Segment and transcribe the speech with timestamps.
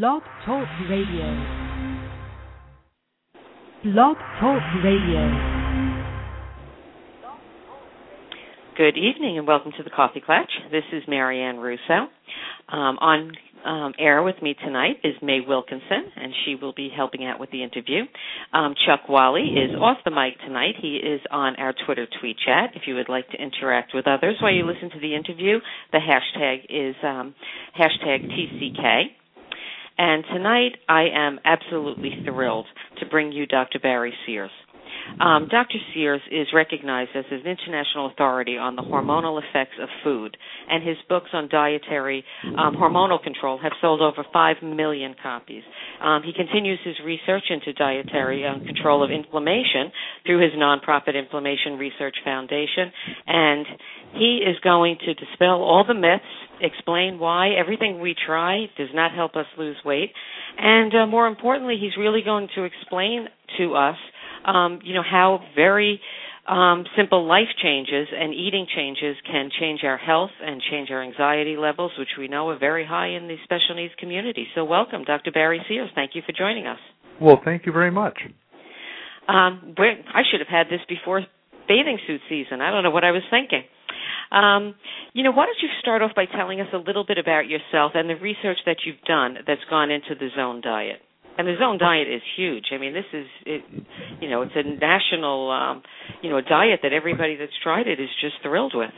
[0.00, 1.26] Blog Talk Radio.
[3.84, 5.20] Blog Talk Radio.
[8.78, 10.48] Good evening and welcome to the Coffee Klatch.
[10.70, 12.08] This is Marianne Russo.
[12.70, 13.32] Um, on
[13.66, 17.50] um, air with me tonight is May Wilkinson, and she will be helping out with
[17.50, 18.04] the interview.
[18.54, 20.76] Um, Chuck Wally is off the mic tonight.
[20.80, 22.70] He is on our Twitter tweet chat.
[22.74, 25.58] If you would like to interact with others while you listen to the interview,
[25.92, 27.34] the hashtag is um,
[27.78, 29.20] hashtag TCK.
[29.98, 32.66] And tonight I am absolutely thrilled
[32.98, 33.78] to bring you Dr.
[33.78, 34.50] Barry Sears.
[35.20, 35.78] Um, Dr.
[35.94, 40.36] Sears is recognized as an international authority on the hormonal effects of food,
[40.68, 42.24] and his books on dietary
[42.58, 45.62] um, hormonal control have sold over 5 million copies.
[46.02, 49.92] Um, he continues his research into dietary um, control of inflammation
[50.26, 52.92] through his nonprofit Inflammation Research Foundation,
[53.26, 53.66] and
[54.14, 56.24] he is going to dispel all the myths,
[56.60, 60.12] explain why everything we try does not help us lose weight,
[60.58, 63.26] and uh, more importantly, he's really going to explain
[63.58, 63.96] to us
[64.44, 66.00] um, you know how very
[66.46, 71.56] um, simple life changes and eating changes can change our health and change our anxiety
[71.56, 74.46] levels, which we know are very high in the special needs community.
[74.54, 75.30] So, welcome, Dr.
[75.30, 75.90] Barry Sears.
[75.94, 76.78] Thank you for joining us.
[77.20, 78.18] Well, thank you very much.
[79.28, 81.22] Um, I should have had this before
[81.68, 82.60] bathing suit season.
[82.60, 83.62] I don't know what I was thinking.
[84.32, 84.74] Um,
[85.12, 87.92] you know, why don't you start off by telling us a little bit about yourself
[87.94, 91.00] and the research that you've done that's gone into the zone diet?
[91.42, 92.66] And the zone diet is huge.
[92.72, 93.62] I mean, this is it,
[94.20, 95.82] you know, it's a national um,
[96.22, 98.92] you know, a diet that everybody that's tried it is just thrilled with.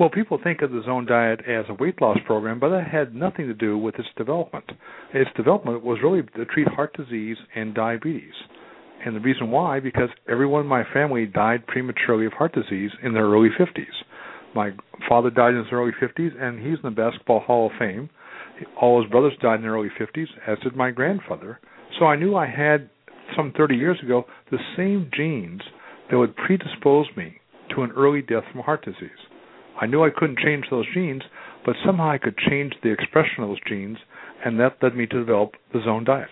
[0.00, 3.14] Well, people think of the zone diet as a weight loss program, but that had
[3.14, 4.64] nothing to do with its development.
[5.12, 8.34] Its development was really to treat heart disease and diabetes.
[9.04, 13.12] And the reason why, because everyone in my family died prematurely of heart disease in
[13.12, 13.84] their early 50s.
[14.54, 14.70] My
[15.08, 18.08] father died in his early 50s, and he's in the Basketball Hall of Fame
[18.80, 21.60] all his brothers died in their early 50s, as did my grandfather.
[21.98, 22.90] So I knew I had,
[23.36, 25.62] some 30 years ago, the same genes
[26.10, 27.40] that would predispose me
[27.74, 29.10] to an early death from heart disease.
[29.80, 31.22] I knew I couldn't change those genes,
[31.64, 33.98] but somehow I could change the expression of those genes,
[34.44, 36.30] and that led me to develop the zone diet.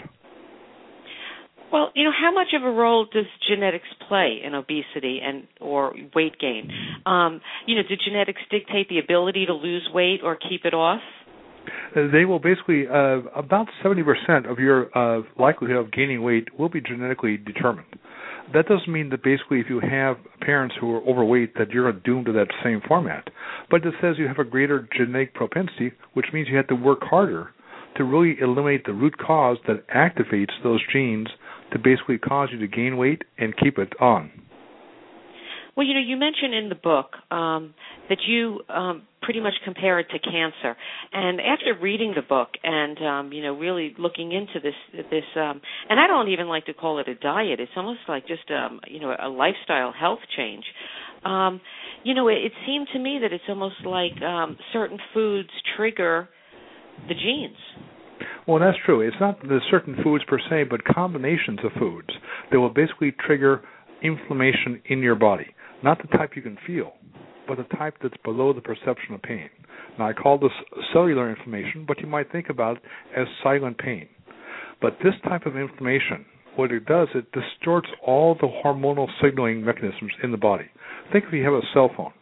[1.73, 5.93] Well, you know, how much of a role does genetics play in obesity and or
[6.15, 6.71] weight gain?
[7.05, 11.01] Um, you know, do genetics dictate the ability to lose weight or keep it off?
[11.95, 16.81] They will basically uh, about 70% of your uh, likelihood of gaining weight will be
[16.81, 17.87] genetically determined.
[18.53, 22.27] That doesn't mean that basically if you have parents who are overweight that you're doomed
[22.27, 23.29] to that same format,
[23.71, 27.01] but it says you have a greater genetic propensity, which means you have to work
[27.03, 27.51] harder
[27.97, 31.29] to really eliminate the root cause that activates those genes
[31.73, 34.31] to basically cause you to gain weight and keep it on.
[35.77, 37.75] Well, you know, you mentioned in the book um,
[38.09, 40.77] that you um, pretty much compare it to cancer,
[41.13, 45.61] and after reading the book and um, you know really looking into this this um,
[45.89, 48.81] and I don't even like to call it a diet; it's almost like just um,
[48.87, 50.65] you know a lifestyle health change.
[51.25, 51.61] Um,
[52.05, 56.29] you know, it, it seemed to me that it's almost like um, certain foods trigger
[57.09, 57.57] the genes.
[58.47, 59.01] Well, that's true.
[59.01, 62.11] It's not the certain foods per se, but combinations of foods
[62.53, 63.63] that will basically trigger
[64.03, 65.47] inflammation in your body
[65.85, 66.95] not the type you can feel,
[67.47, 69.51] but the type that's below the perception of pain.
[69.99, 70.51] Now, I call this
[70.93, 72.83] cellular inflammation, but you might think about it
[73.17, 74.09] as silent pain.
[74.81, 76.25] But this type of inflammation,
[76.57, 80.65] what it does, it distorts all the hormonal signaling mechanisms in the body.
[81.13, 82.13] Think if you have a cell phone,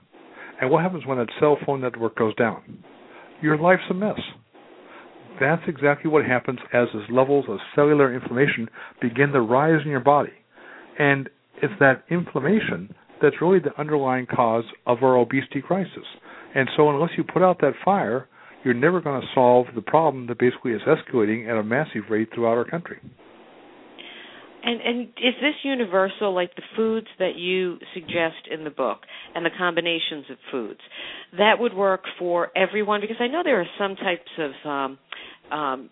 [0.60, 2.82] and what happens when that cell phone network goes down?
[3.40, 4.20] Your life's a mess.
[5.40, 8.68] That's exactly what happens as those levels of cellular inflammation
[9.00, 10.32] begin to rise in your body.
[10.98, 11.28] And
[11.62, 16.04] it's that inflammation that's really the underlying cause of our obesity crisis.
[16.54, 18.28] And so, unless you put out that fire,
[18.64, 22.28] you're never going to solve the problem that basically is escalating at a massive rate
[22.34, 22.98] throughout our country.
[24.64, 28.98] And and is this universal, like the foods that you suggest in the book
[29.34, 30.80] and the combinations of foods,
[31.36, 33.00] that would work for everyone?
[33.00, 34.98] Because I know there are some types of um,
[35.50, 35.90] um,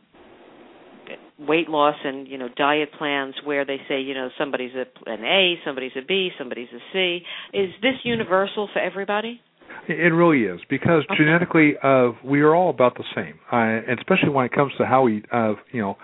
[1.48, 5.24] weight loss and you know diet plans where they say you know somebody's a, an
[5.24, 7.20] A, somebody's a B, somebody's a C.
[7.52, 9.40] Is this universal for everybody?
[9.88, 11.18] It really is because okay.
[11.18, 15.02] genetically uh, we are all about the same, uh, especially when it comes to how
[15.02, 15.96] we uh, you know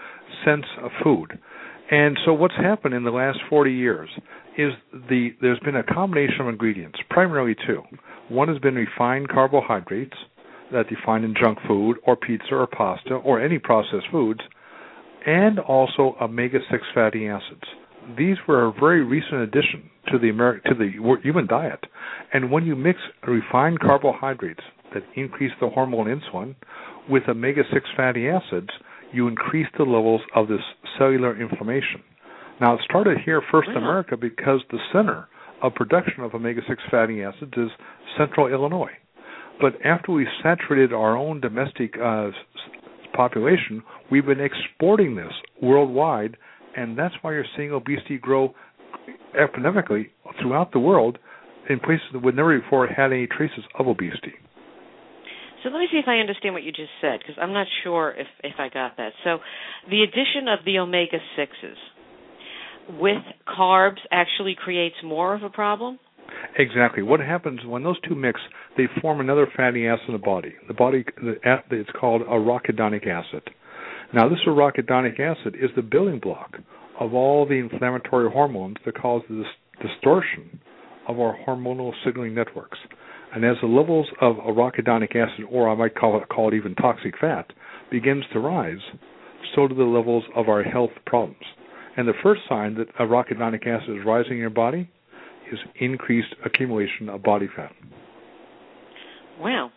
[0.44, 1.38] sense of food.
[1.90, 4.08] And so what's happened in the last 40 years
[4.58, 7.82] is the there's been a combination of ingredients, primarily two.
[8.28, 10.16] One has been refined carbohydrates
[10.72, 14.40] that you find in junk food or pizza or pasta or any processed foods
[15.26, 17.64] and also omega 6 fatty acids.
[18.16, 21.80] These were a very recent addition to the Ameri- to the human diet.
[22.32, 24.62] And when you mix refined carbohydrates
[24.94, 26.54] that increase the hormone insulin
[27.10, 28.70] with omega 6 fatty acids,
[29.12, 30.60] you increase the levels of this
[30.96, 32.02] cellular inflammation.
[32.60, 35.28] Now, it started here first in America because the center
[35.62, 37.70] of production of omega 6 fatty acids is
[38.16, 38.92] central Illinois.
[39.60, 42.30] But after we saturated our own domestic uh,
[43.16, 45.32] population, we've been exporting this
[45.62, 46.36] worldwide,
[46.76, 48.54] and that's why you're seeing obesity grow
[49.38, 50.10] epidemically
[50.40, 51.18] throughout the world
[51.68, 54.34] in places that would never before had any traces of obesity.
[55.62, 58.14] So let me see if I understand what you just said, because I'm not sure
[58.16, 59.12] if if I got that.
[59.24, 59.38] So,
[59.90, 61.76] the addition of the omega sixes
[63.00, 65.98] with carbs actually creates more of a problem.
[66.58, 67.02] Exactly.
[67.02, 68.40] What happens when those two mix?
[68.76, 70.54] They form another fatty acid in the body.
[70.68, 73.42] The body, it's called arachidonic acid.
[74.14, 76.56] Now, this arachidonic acid is the building block
[76.98, 79.46] of all the inflammatory hormones that cause this
[79.82, 80.60] distortion
[81.08, 82.78] of our hormonal signaling networks.
[83.34, 86.74] And as the levels of arachidonic acid, or I might call it, call it even
[86.76, 87.52] toxic fat,
[87.90, 88.78] begins to rise,
[89.54, 91.44] so do the levels of our health problems.
[91.96, 94.90] And the first sign that arachidonic acid is rising in your body
[95.52, 97.72] is increased accumulation of body fat.
[99.40, 99.70] Wow.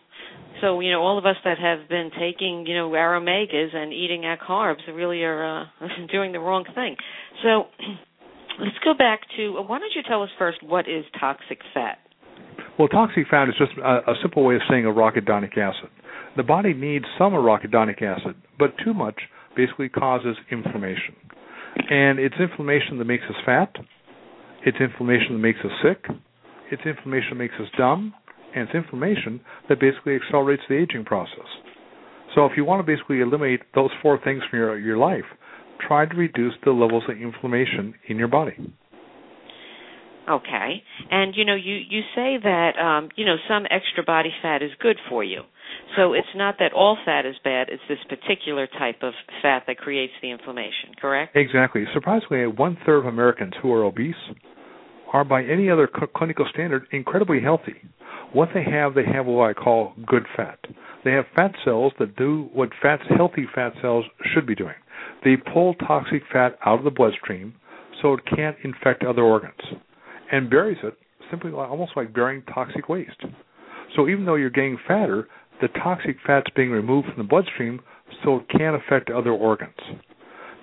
[0.60, 3.92] So, you know, all of us that have been taking, you know, our omegas and
[3.92, 5.64] eating our carbs really are uh,
[6.12, 6.96] doing the wrong thing.
[7.42, 7.64] So,
[8.60, 11.98] let's go back to why don't you tell us first what is toxic fat?
[12.78, 15.90] Well, toxic fat is just a, a simple way of saying arachidonic acid.
[16.36, 19.16] The body needs some arachidonic acid, but too much
[19.56, 21.16] basically causes inflammation.
[21.90, 23.74] And it's inflammation that makes us fat,
[24.64, 26.04] it's inflammation that makes us sick,
[26.70, 28.14] it's inflammation that makes us dumb,
[28.54, 31.46] and it's inflammation that basically accelerates the aging process.
[32.34, 35.24] So if you want to basically eliminate those four things from your your life,
[35.86, 38.54] try to reduce the levels of inflammation in your body.
[40.28, 40.82] Okay.
[41.10, 44.70] And you know, you you say that um, you know, some extra body fat is
[44.80, 45.42] good for you.
[45.96, 49.12] So it's not that all fat is bad, it's this particular type of
[49.42, 51.36] fat that creates the inflammation, correct?
[51.36, 51.84] Exactly.
[51.92, 54.14] Surprisingly, one third of Americans who are obese
[55.12, 57.74] are, by any other cl- clinical standard, incredibly healthy.
[58.32, 60.58] What they have, they have what I call good fat.
[61.04, 64.74] They have fat cells that do what fats, healthy fat cells should be doing.
[65.24, 67.54] They pull toxic fat out of the bloodstream
[68.00, 69.60] so it can't infect other organs
[70.30, 70.94] and buries it
[71.30, 73.22] simply almost like burying toxic waste.
[73.96, 75.28] So even though you're getting fatter,
[75.60, 77.80] the toxic fat's being removed from the bloodstream
[78.24, 79.74] so it can't affect other organs.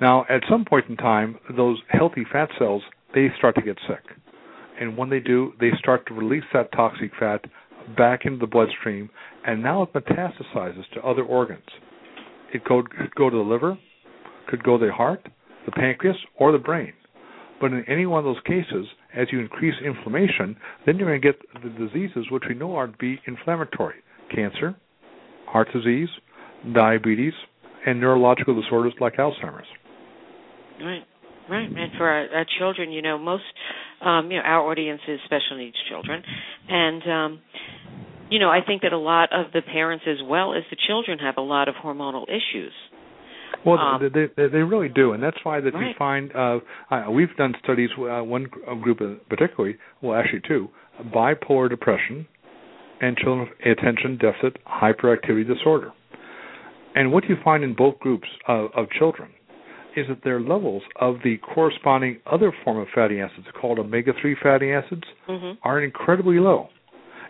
[0.02, 2.84] Now, at some point in time, those healthy fat cells
[3.14, 4.04] they start to get sick,
[4.80, 7.46] and when they do, they start to release that toxic fat
[7.96, 9.10] back into the bloodstream,
[9.46, 11.64] and now it metastasizes to other organs.
[12.54, 13.78] It could go to the liver,
[14.48, 15.28] could go to the heart,
[15.66, 16.94] the pancreas, or the brain.
[17.60, 18.86] But in any one of those cases,
[19.16, 20.56] as you increase inflammation,
[20.86, 23.96] then you're going to get the diseases which we know are to be inflammatory
[24.34, 24.76] cancer,
[25.48, 26.10] heart disease,
[26.74, 27.34] diabetes,
[27.86, 29.68] and neurological disorders like Alzheimer's.
[30.82, 31.04] Right.
[31.50, 33.44] Right, and for our, our children, you know, most,
[34.02, 36.22] um, you know, our audience is special needs children,
[36.68, 37.42] and um,
[38.30, 41.20] you know, I think that a lot of the parents as well as the children
[41.20, 42.74] have a lot of hormonal issues.
[43.66, 45.88] Well, um, they, they they really do, and that's why that right.
[45.88, 46.60] we find uh,
[46.92, 47.90] uh, we've done studies.
[47.98, 48.48] Uh, one
[48.82, 50.70] group particularly, well, actually two,
[51.16, 52.28] bipolar depression,
[53.02, 55.92] and children with attention deficit hyperactivity disorder.
[56.96, 59.30] And what you find in both groups of, of children
[59.96, 64.72] is that their levels of the corresponding other form of fatty acids, called omega-3 fatty
[64.72, 65.60] acids, mm-hmm.
[65.64, 66.70] are incredibly low.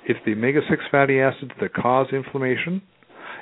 [0.05, 2.81] It's the omega-6 fatty acids that cause inflammation.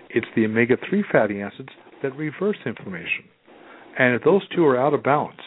[0.09, 1.69] It's the omega-3 fatty acids
[2.01, 3.25] that reverse inflammation.
[3.97, 5.41] And if those two are out of balance,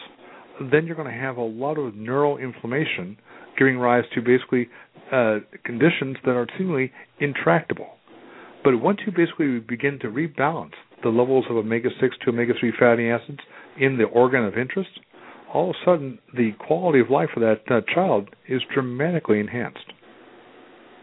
[0.71, 3.17] then you're going to have a lot of neural inflammation
[3.57, 4.69] giving rise to basically
[5.11, 7.87] uh, conditions that are seemingly intractable.
[8.63, 10.73] But once you basically begin to rebalance
[11.03, 13.39] the levels of omega 6 to omega 3 fatty acids
[13.79, 14.89] in the organ of interest,
[15.53, 19.93] all of a sudden the quality of life for that uh, child is dramatically enhanced.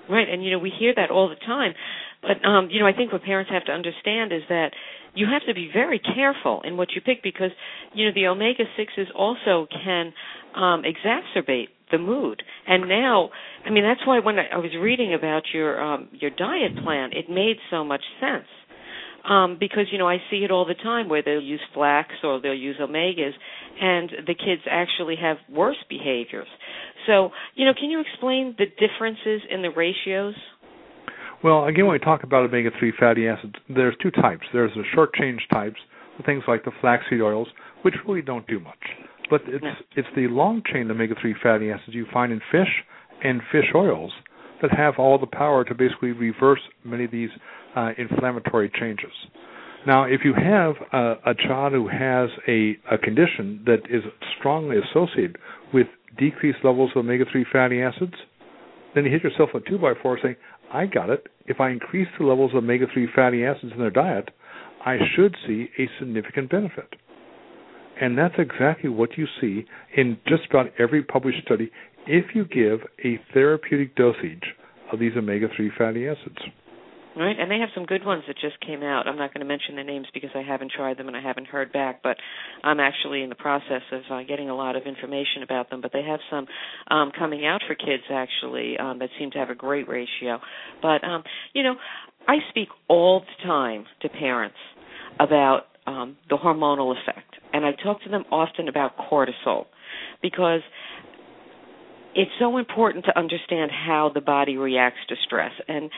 [0.08, 1.74] Right, and you know we hear that all the time,
[2.22, 4.70] but um, you know I think what parents have to understand is that
[5.14, 7.50] you have to be very careful in what you pick because
[7.92, 10.12] you know the omega sixes also can
[10.54, 12.42] um, exacerbate the mood.
[12.66, 13.30] And now,
[13.64, 17.10] I mean, that's why when I, I was reading about your um, your diet plan,
[17.12, 18.46] it made so much sense.
[19.28, 22.40] Um, because you know I see it all the time where they'll use flax or
[22.40, 23.32] they'll use omegas,
[23.80, 26.46] and the kids actually have worse behaviors.
[27.06, 30.34] So you know, can you explain the differences in the ratios?
[31.42, 34.46] Well, again, when we talk about omega-3 fatty acids, there's two types.
[34.52, 35.76] There's the short chain types,
[36.24, 37.48] things like the flaxseed oils,
[37.82, 38.78] which really don't do much.
[39.30, 39.74] But it's Yeah.
[39.96, 42.84] it's the long chain omega-3 fatty acids you find in fish
[43.22, 44.12] and fish oils
[44.62, 47.30] that have all the power to basically reverse many of these
[47.74, 49.12] uh, inflammatory changes.
[49.86, 54.02] Now, if you have a, a child who has a, a condition that is
[54.38, 55.38] strongly associated
[55.72, 55.86] with
[56.18, 58.14] decreased levels of omega 3 fatty acids,
[58.94, 60.36] then you hit yourself with two by four saying,
[60.72, 61.28] I got it.
[61.46, 64.30] If I increase the levels of omega 3 fatty acids in their diet,
[64.84, 66.96] I should see a significant benefit.
[68.00, 69.64] And that's exactly what you see
[69.96, 71.70] in just about every published study
[72.06, 74.44] if you give a therapeutic dosage
[74.92, 76.38] of these omega 3 fatty acids.
[77.16, 79.08] Right, and they have some good ones that just came out.
[79.08, 81.46] I'm not going to mention the names because I haven't tried them and I haven't
[81.46, 82.18] heard back, but
[82.62, 85.80] I'm actually in the process of uh, getting a lot of information about them.
[85.80, 86.46] But they have some
[86.88, 90.40] um, coming out for kids actually um, that seem to have a great ratio.
[90.82, 91.22] But um,
[91.54, 91.76] you know,
[92.28, 94.58] I speak all the time to parents
[95.18, 99.66] about um, the hormonal effect, and I talk to them often about cortisol
[100.22, 100.60] because
[102.16, 105.52] it's so important to understand how the body reacts to stress.
[105.68, 105.90] And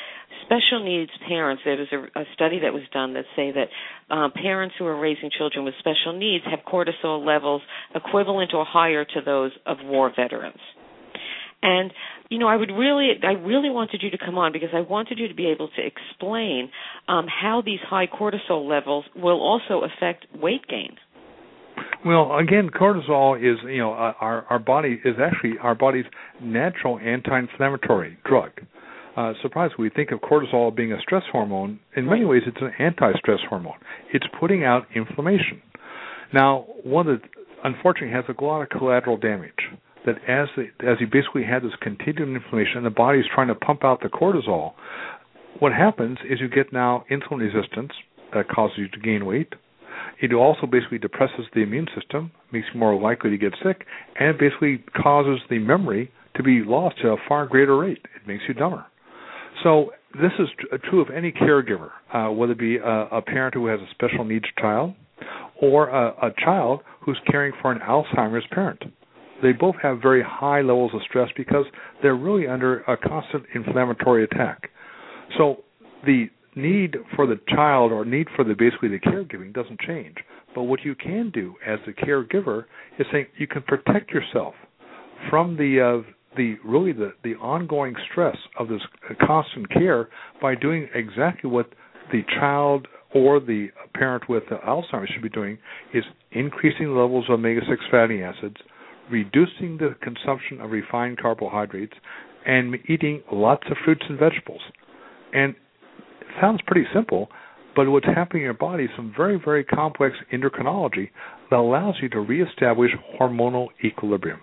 [0.45, 3.69] special needs parents, there was a, a study that was done that say that
[4.11, 7.63] uh, parents who are raising children with special needs have cortisol levels
[7.95, 10.59] equivalent or higher to those of war veterans.
[11.63, 11.93] And
[12.29, 15.19] you know, I would really, I really wanted you to come on because I wanted
[15.19, 16.71] you to be able to explain
[17.09, 20.97] um, how these high cortisol levels will also affect weight gain.
[22.05, 26.05] Well, again, cortisol is you know our our body is actually our body's
[26.41, 28.51] natural anti-inflammatory drug.
[29.17, 31.81] Uh, surprisingly, we think of cortisol being a stress hormone.
[31.97, 33.79] In many ways, it's an anti-stress hormone.
[34.13, 35.61] It's putting out inflammation.
[36.33, 37.21] Now, one that
[37.65, 39.51] unfortunately has a lot of collateral damage.
[40.07, 43.49] That as the, as you basically have this continued inflammation, and the body is trying
[43.49, 44.73] to pump out the cortisol.
[45.59, 47.93] What happens is you get now insulin resistance
[48.33, 49.55] that causes you to gain weight
[50.21, 53.87] it also basically depresses the immune system, makes you more likely to get sick,
[54.19, 58.05] and it basically causes the memory to be lost at a far greater rate.
[58.17, 58.85] It makes you dumber.
[59.63, 60.49] So this is
[60.89, 64.25] true of any caregiver, uh, whether it be a, a, parent who has a special
[64.25, 64.95] needs child
[65.61, 68.83] or a, a child who's caring for an Alzheimer's parent.
[69.43, 71.65] They both have very high levels of stress because
[72.03, 74.71] they're really under a constant inflammatory attack.
[75.37, 75.65] So
[76.05, 80.17] the need for the child or need for the basically the caregiving doesn't change.
[80.55, 82.65] But what you can do as the caregiver
[82.99, 84.55] is saying you can protect yourself
[85.31, 88.81] from the uh, the really the the ongoing stress of this
[89.27, 90.09] constant care
[90.41, 91.69] by doing exactly what
[92.13, 95.59] the child or the parent with Alzheimer's should be doing
[95.95, 98.57] is increasing levels of omega 6 fatty acids,
[99.11, 101.95] reducing the consumption of refined carbohydrates,
[102.47, 104.61] and eating lots of fruits and vegetables.
[105.33, 105.55] And
[106.41, 107.29] sounds pretty simple,
[107.77, 111.11] but what's happening in your body is some very, very complex endocrinology
[111.51, 114.41] that allows you to reestablish hormonal equilibrium.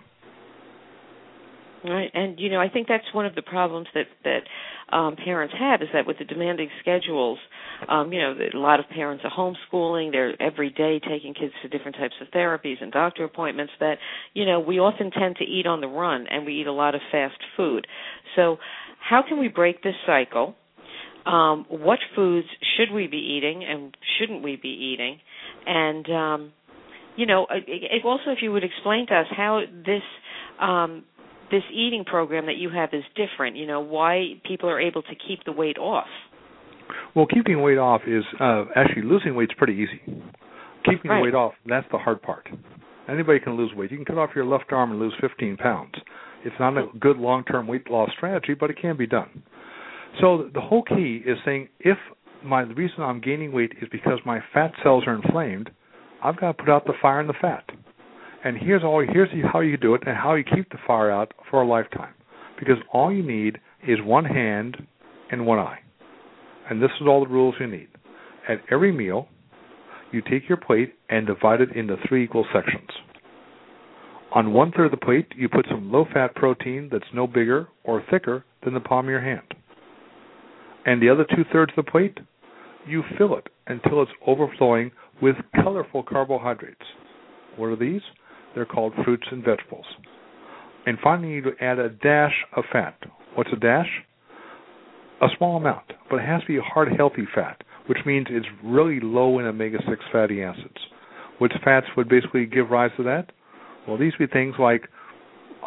[1.88, 5.54] Right, and you know, I think that's one of the problems that that um, parents
[5.58, 7.38] have is that with the demanding schedules,
[7.88, 10.10] um, you know, a lot of parents are homeschooling.
[10.10, 13.72] They're every day taking kids to different types of therapies and doctor appointments.
[13.78, 13.98] That
[14.34, 16.94] you know, we often tend to eat on the run, and we eat a lot
[16.94, 17.86] of fast food.
[18.34, 18.56] So,
[18.98, 20.54] how can we break this cycle?
[21.26, 25.18] um, what foods should we be eating and shouldn't we be eating,
[25.66, 26.52] and um,
[27.16, 27.46] you know,
[28.04, 30.02] also if you would explain to us how this
[30.60, 31.04] um,
[31.50, 33.56] this eating program that you have is different.
[33.56, 36.06] You know, why people are able to keep the weight off.
[37.14, 40.00] Well, keeping weight off is uh, actually losing weight's pretty easy.
[40.84, 41.18] Keeping right.
[41.18, 42.48] the weight off that's the hard part.
[43.08, 43.90] Anybody can lose weight.
[43.90, 45.94] You can cut off your left arm and lose 15 pounds.
[46.44, 49.42] It's not a good long-term weight loss strategy, but it can be done.
[50.20, 51.98] So the whole key is saying if
[52.44, 55.70] my the reason I'm gaining weight is because my fat cells are inflamed,
[56.22, 57.64] I've got to put out the fire in the fat.
[58.46, 61.32] And here's all here's how you do it and how you keep the fire out
[61.50, 62.14] for a lifetime.
[62.58, 64.76] Because all you need is one hand
[65.30, 65.78] and one eye.
[66.70, 67.88] And this is all the rules you need.
[68.48, 69.28] At every meal,
[70.12, 72.88] you take your plate and divide it into three equal sections.
[74.34, 77.68] On one third of the plate, you put some low fat protein that's no bigger
[77.84, 79.42] or thicker than the palm of your hand
[80.86, 82.18] and the other two thirds of the plate,
[82.86, 86.80] you fill it until it's overflowing with colorful carbohydrates.
[87.56, 88.02] What are these?
[88.56, 89.84] They're called fruits and vegetables.
[90.86, 92.96] And finally, you add a dash of fat.
[93.34, 93.88] What's a dash?
[95.20, 98.46] A small amount, but it has to be a hard, healthy fat, which means it's
[98.64, 100.78] really low in omega 6 fatty acids.
[101.38, 103.30] Which fats would basically give rise to that?
[103.86, 104.88] Well, these would be things like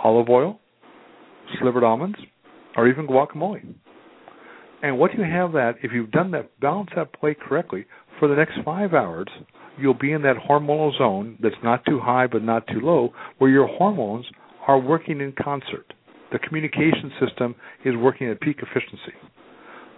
[0.03, 0.59] olive oil,
[1.61, 2.17] slivered almonds,
[2.75, 3.61] or even guacamole.
[4.81, 7.85] And what you have that, if you've done that, balance that plate correctly,
[8.17, 9.27] for the next five hours,
[9.79, 13.49] you'll be in that hormonal zone that's not too high but not too low, where
[13.49, 14.25] your hormones
[14.67, 15.93] are working in concert.
[16.31, 19.17] The communication system is working at peak efficiency.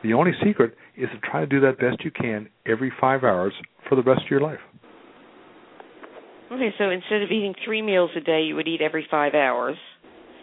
[0.03, 3.53] The only secret is to try to do that best you can every five hours
[3.87, 4.59] for the rest of your life.
[6.51, 9.77] Okay, so instead of eating three meals a day, you would eat every five hours.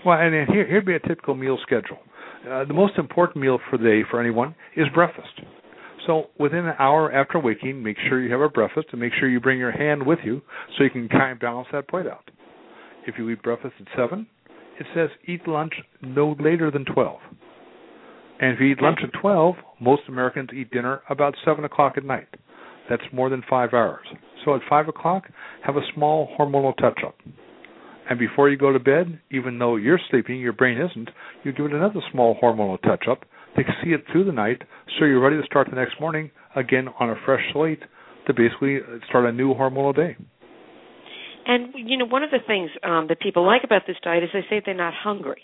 [0.07, 1.99] Well, and here here'd be a typical meal schedule.
[2.49, 5.41] Uh, the most important meal for the day for anyone is breakfast.
[6.09, 9.29] So within an hour after waking, make sure you have a breakfast and make sure
[9.29, 10.41] you bring your hand with you
[10.77, 12.31] so you can kind of balance that plate out.
[13.07, 14.27] If you eat breakfast at seven,
[14.81, 17.19] it says eat lunch no later than twelve.
[18.41, 22.05] And if you eat lunch at twelve, most Americans eat dinner about seven o'clock at
[22.05, 22.29] night.
[22.89, 24.07] That's more than five hours.
[24.47, 25.25] So at five o'clock,
[25.67, 27.17] have a small hormonal touch up.
[28.09, 31.11] And before you go to bed, even though you're sleeping, your brain isn't,
[31.45, 34.63] you give it another small hormonal touch up to see it through the night
[34.99, 37.83] so you're ready to start the next morning again on a fresh slate
[38.27, 38.79] to basically
[39.09, 40.17] start a new hormonal day.
[41.47, 44.31] And you know, one of the things um, that people like about this diet is
[44.33, 45.43] they say they're not hungry.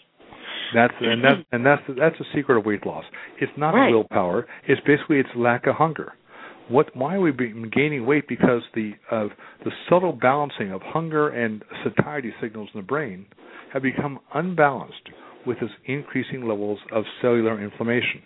[0.75, 3.05] That's and that's and that's that's the secret of weight loss.
[3.41, 3.91] It's not right.
[3.91, 4.47] willpower.
[4.69, 6.13] It's basically it's lack of hunger.
[6.69, 9.31] What why are we've gaining weight because the of
[9.65, 13.27] the subtle balancing of hunger and satiety signals in the brain
[13.73, 15.09] have become unbalanced
[15.47, 18.23] with its increasing levels of cellular inflammation.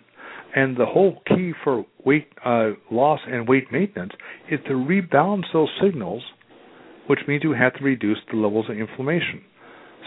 [0.55, 4.13] And the whole key for weight uh, loss and weight maintenance
[4.49, 6.23] is to rebalance those signals,
[7.07, 9.41] which means you have to reduce the levels of inflammation.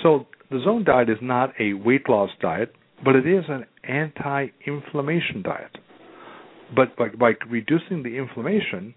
[0.03, 5.43] So the zone diet is not a weight loss diet, but it is an anti-inflammation
[5.43, 5.79] diet.
[6.75, 8.95] But by, by reducing the inflammation,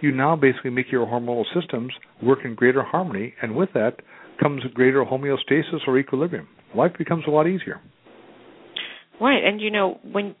[0.00, 1.92] you now basically make your hormonal systems
[2.22, 3.96] work in greater harmony, and with that
[4.40, 6.48] comes greater homeostasis or equilibrium.
[6.76, 7.80] Life becomes a lot easier.
[9.20, 10.34] Right, and you know when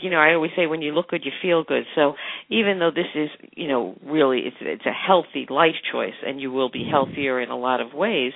[0.00, 1.84] you know I always say when you look good you feel good.
[1.94, 2.14] So
[2.48, 6.50] even though this is you know really it's it's a healthy life choice and you
[6.50, 8.32] will be healthier in a lot of ways,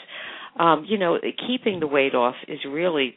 [0.59, 3.15] um, you know keeping the weight off is really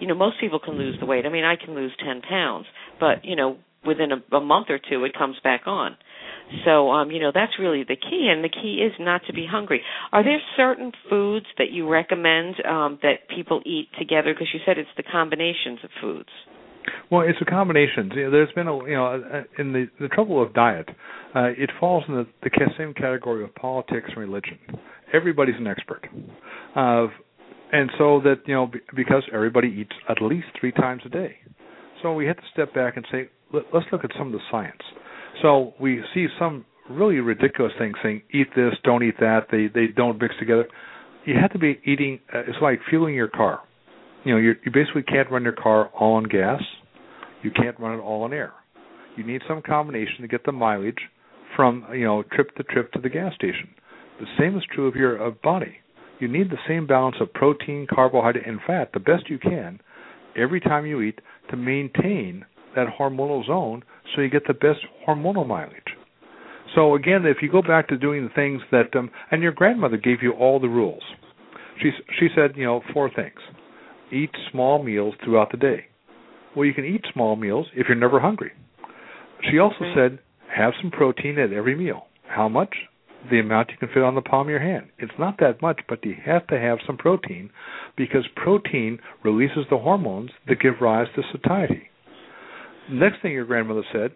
[0.00, 1.24] you know most people can lose the weight.
[1.24, 2.66] I mean I can lose ten pounds,
[2.98, 5.96] but you know within a, a month or two it comes back on.
[6.64, 9.46] So, um, you know, that's really the key, and the key is not to be
[9.50, 9.82] hungry.
[10.12, 14.32] Are there certain foods that you recommend um, that people eat together?
[14.32, 16.28] Because you said it's the combinations of foods.
[17.10, 18.10] Well, it's a combination.
[18.14, 20.88] There's been a you know in the the trouble of diet,
[21.34, 24.58] uh, it falls in the, the same category of politics and religion.
[25.12, 26.06] Everybody's an expert,
[26.74, 27.06] uh,
[27.72, 31.36] and so that you know because everybody eats at least three times a day,
[32.02, 34.40] so we have to step back and say let, let's look at some of the
[34.50, 34.82] science.
[35.42, 39.46] So we see some really ridiculous things saying eat this, don't eat that.
[39.50, 40.66] They they don't mix together.
[41.24, 42.20] You have to be eating.
[42.32, 43.60] Uh, it's like fueling your car.
[44.24, 46.62] You know, you you basically can't run your car all on gas.
[47.42, 48.52] You can't run it all on air.
[49.16, 50.98] You need some combination to get the mileage
[51.54, 53.68] from you know trip to trip to the gas station.
[54.20, 55.76] The same is true of your uh, body.
[56.18, 59.80] You need the same balance of protein, carbohydrate, and fat, the best you can,
[60.34, 61.20] every time you eat
[61.50, 63.82] to maintain that hormonal zone
[64.14, 65.96] so you get the best hormonal mileage.
[66.74, 69.96] So again, if you go back to doing the things that um, and your grandmother
[69.96, 71.02] gave you all the rules.
[71.82, 73.38] She she said, you know, four things.
[74.12, 75.86] Eat small meals throughout the day.
[76.54, 78.52] Well, you can eat small meals if you're never hungry.
[79.50, 79.98] She also mm-hmm.
[79.98, 80.18] said,
[80.54, 82.06] have some protein at every meal.
[82.28, 82.74] How much?
[83.30, 84.86] The amount you can fit on the palm of your hand.
[84.98, 87.50] It's not that much, but you have to have some protein
[87.96, 91.90] because protein releases the hormones that give rise to satiety.
[92.90, 94.12] Next thing your grandmother said,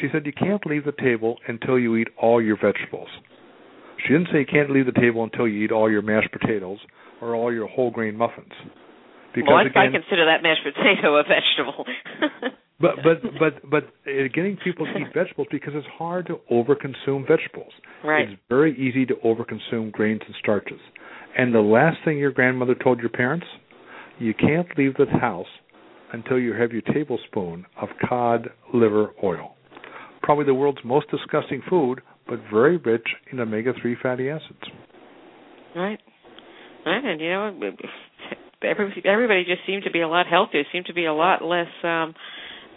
[0.00, 3.08] she said you can't leave the table until you eat all your vegetables.
[4.02, 6.78] She didn't say you can't leave the table until you eat all your mashed potatoes
[7.20, 8.52] or all your whole grain muffins.
[9.34, 11.84] Because well, I, again, I consider that mashed potato a vegetable.
[12.80, 17.28] but but but but uh, getting people to eat vegetables because it's hard to overconsume
[17.28, 17.72] vegetables.
[18.02, 18.30] Right.
[18.30, 20.80] It's very easy to overconsume grains and starches.
[21.36, 23.46] And the last thing your grandmother told your parents,
[24.18, 25.46] you can't leave the house
[26.12, 29.54] until you have your tablespoon of cod liver oil.
[30.22, 34.60] Probably the world's most disgusting food, but very rich in omega 3 fatty acids.
[35.74, 35.98] Right.
[36.86, 37.04] Right.
[37.04, 37.60] And, you know,
[39.04, 41.68] everybody just seemed to be a lot healthier, seemed to be a lot less.
[41.82, 42.14] um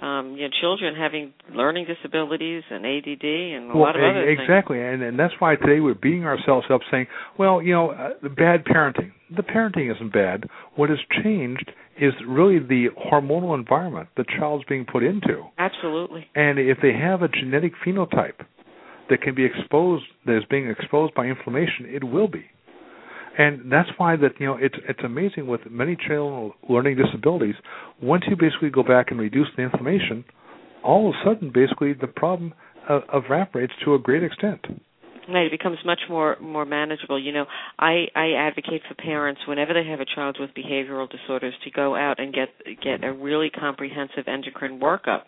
[0.03, 4.29] um, you know, children having learning disabilities and ADD and a well, lot of other
[4.29, 4.35] exactly.
[4.35, 4.49] things.
[4.49, 7.07] Exactly, and and that's why today we're beating ourselves up, saying,
[7.39, 9.13] well, you know, uh, the bad parenting.
[9.33, 10.49] The parenting isn't bad.
[10.75, 15.43] What has changed is really the hormonal environment the child's being put into.
[15.57, 16.27] Absolutely.
[16.35, 18.45] And if they have a genetic phenotype
[19.09, 22.45] that can be exposed, that is being exposed by inflammation, it will be.
[23.38, 27.56] And that's why that you know it's it's amazing with many children learning disabilities.
[28.02, 30.24] Once you basically go back and reduce the inflammation,
[30.84, 32.54] all of a sudden, basically the problem
[32.89, 34.60] uh, evaporates to a great extent.
[35.30, 37.19] Right, it becomes much more more manageable.
[37.19, 37.46] You know,
[37.80, 41.96] I I advocate for parents whenever they have a child with behavioral disorders to go
[41.96, 42.50] out and get
[42.84, 45.24] get a really comprehensive endocrine workup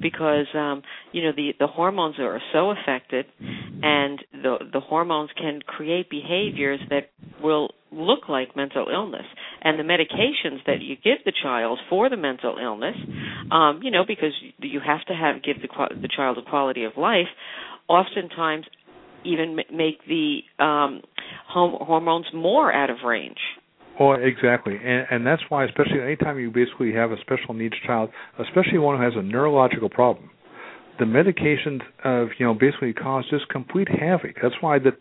[0.00, 3.26] because um you know the the hormones are so affected
[3.82, 7.10] and the the hormones can create behaviors that
[7.42, 9.26] will look like mental illness.
[9.60, 12.96] And the medications that you give the child for the mental illness
[13.50, 15.68] um you know because you have to have give the
[16.00, 17.28] the child a quality of life
[17.88, 18.66] oftentimes
[19.24, 21.02] even make the um
[21.48, 23.38] hormones more out of range
[24.00, 28.10] Oh, exactly, and, and that's why, especially anytime you basically have a special needs child,
[28.38, 30.30] especially one who has a neurological problem,
[30.98, 34.36] the medications of you know basically cause just complete havoc.
[34.42, 34.94] That's why that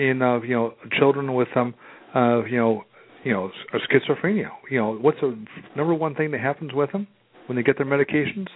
[0.00, 1.74] in uh, you know children with um
[2.14, 2.84] uh, you know
[3.24, 5.36] you know schizophrenia, you know what's the
[5.76, 7.06] number one thing that happens with them
[7.46, 8.46] when they get their medications?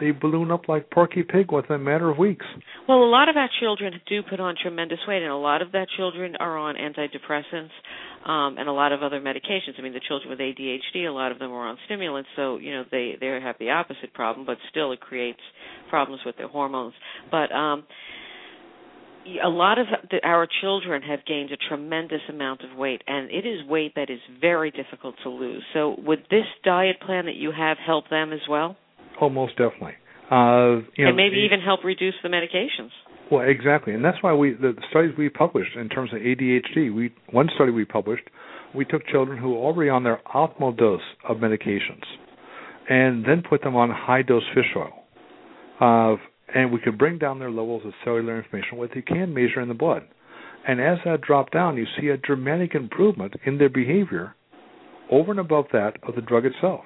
[0.00, 2.46] They balloon up like Porky Pig within a matter of weeks.
[2.88, 5.72] Well, a lot of our children do put on tremendous weight, and a lot of
[5.72, 7.70] that children are on antidepressants
[8.24, 9.78] um, and a lot of other medications.
[9.78, 12.72] I mean, the children with ADHD, a lot of them are on stimulants, so you
[12.72, 15.40] know they they have the opposite problem, but still it creates
[15.88, 16.94] problems with their hormones.
[17.30, 17.84] But um,
[19.44, 23.46] a lot of the, our children have gained a tremendous amount of weight, and it
[23.46, 25.62] is weight that is very difficult to lose.
[25.74, 28.76] So, would this diet plan that you have help them as well?
[29.20, 29.94] Oh, most definitely.
[30.30, 32.90] Uh, you know, and maybe even help reduce the medications.
[33.30, 36.94] Well, exactly, and that's why we the studies we published in terms of ADHD.
[36.94, 38.24] We one study we published,
[38.74, 42.04] we took children who were already on their optimal dose of medications,
[42.88, 45.04] and then put them on high dose fish oil,
[45.80, 46.16] uh,
[46.54, 49.68] and we could bring down their levels of cellular inflammation, what you can measure in
[49.68, 50.02] the blood.
[50.66, 54.34] And as that dropped down, you see a dramatic improvement in their behavior
[55.10, 56.82] over and above that of the drug itself.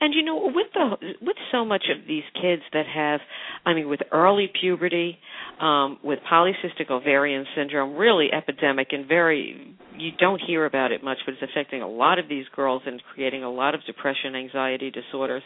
[0.00, 3.20] And you know, with the with so much of these kids that have,
[3.66, 5.18] I mean, with early puberty,
[5.60, 11.18] um, with polycystic ovarian syndrome, really epidemic and very you don't hear about it much,
[11.26, 14.90] but it's affecting a lot of these girls and creating a lot of depression, anxiety
[14.90, 15.42] disorders.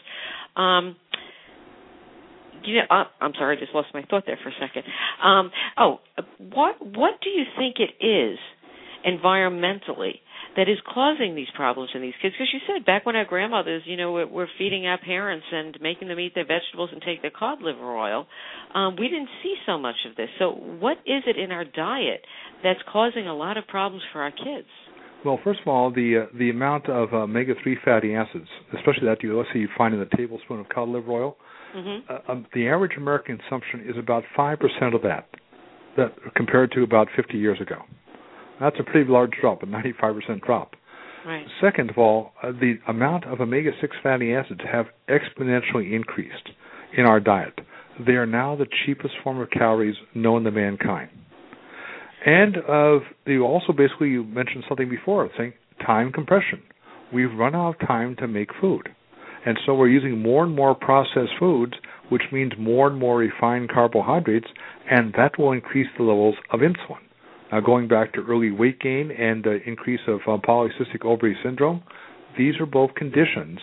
[0.55, 0.95] Um,
[2.63, 4.83] you know, uh, I'm sorry, I just lost my thought there for a second.
[5.21, 5.99] Um, oh,
[6.39, 8.39] what what do you think it is
[9.05, 10.19] environmentally
[10.55, 12.33] that is causing these problems in these kids.
[12.35, 15.77] Because you said back when our grandmothers, you know, were, were feeding our parents and
[15.81, 18.25] making them eat their vegetables and take their cod liver oil,
[18.73, 20.29] um, we didn't see so much of this.
[20.39, 22.21] So, what is it in our diet
[22.63, 24.67] that's causing a lot of problems for our kids?
[25.25, 29.07] Well, first of all, the uh, the amount of uh, omega three fatty acids, especially
[29.07, 31.37] that you let's say you find in a tablespoon of cod liver oil,
[31.75, 32.11] mm-hmm.
[32.11, 35.27] uh, um, the average American consumption is about five percent of that,
[35.97, 37.77] that compared to about 50 years ago.
[38.59, 40.75] That's a pretty large drop, a 95% drop.
[41.25, 41.45] Right.
[41.59, 46.49] Second of all, uh, the amount of omega 6 fatty acids have exponentially increased
[46.95, 47.59] in our diet.
[48.05, 51.09] They are now the cheapest form of calories known to mankind.
[52.25, 55.53] And uh, you also basically you mentioned something before, saying
[55.85, 56.61] time compression.
[57.13, 58.89] We've run out of time to make food.
[59.45, 61.73] And so we're using more and more processed foods,
[62.09, 64.47] which means more and more refined carbohydrates,
[64.89, 67.04] and that will increase the levels of insulin.
[67.51, 71.83] Now, going back to early weight gain and the increase of uh, polycystic ovary syndrome,
[72.37, 73.59] these are both conditions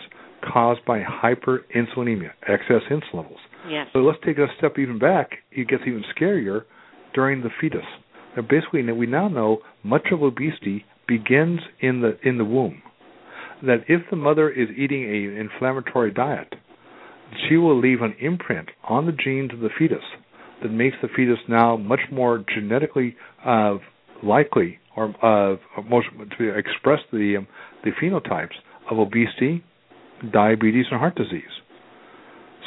[0.51, 3.39] caused by hyperinsulinemia, excess insulin levels.
[3.69, 3.87] Yes.
[3.93, 5.31] So let's take a step even back.
[5.51, 6.63] It gets even scarier
[7.13, 7.85] during the fetus.
[8.35, 12.81] Now, basically, we now know much of obesity begins in the in the womb.
[13.61, 16.53] That if the mother is eating an inflammatory diet,
[17.47, 20.03] she will leave an imprint on the genes of the fetus
[20.61, 23.77] that makes the fetus now much more genetically uh,
[24.23, 25.55] likely or uh,
[25.89, 27.47] most to express the um,
[27.83, 28.55] the phenotypes
[28.89, 29.63] of obesity,
[30.31, 31.43] diabetes, and heart disease.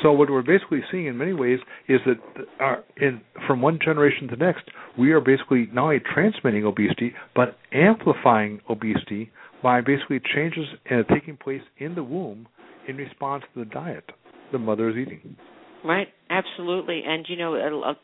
[0.03, 1.59] So what we're basically seeing in many ways
[1.89, 2.19] is that
[2.61, 4.65] our, in, from one generation to the next,
[4.99, 9.31] we are basically not only transmitting obesity but amplifying obesity
[9.62, 12.47] by basically changes uh, taking place in the womb
[12.87, 14.05] in response to the diet
[14.53, 15.37] the mother is eating.
[15.85, 17.95] Right, absolutely, and you know,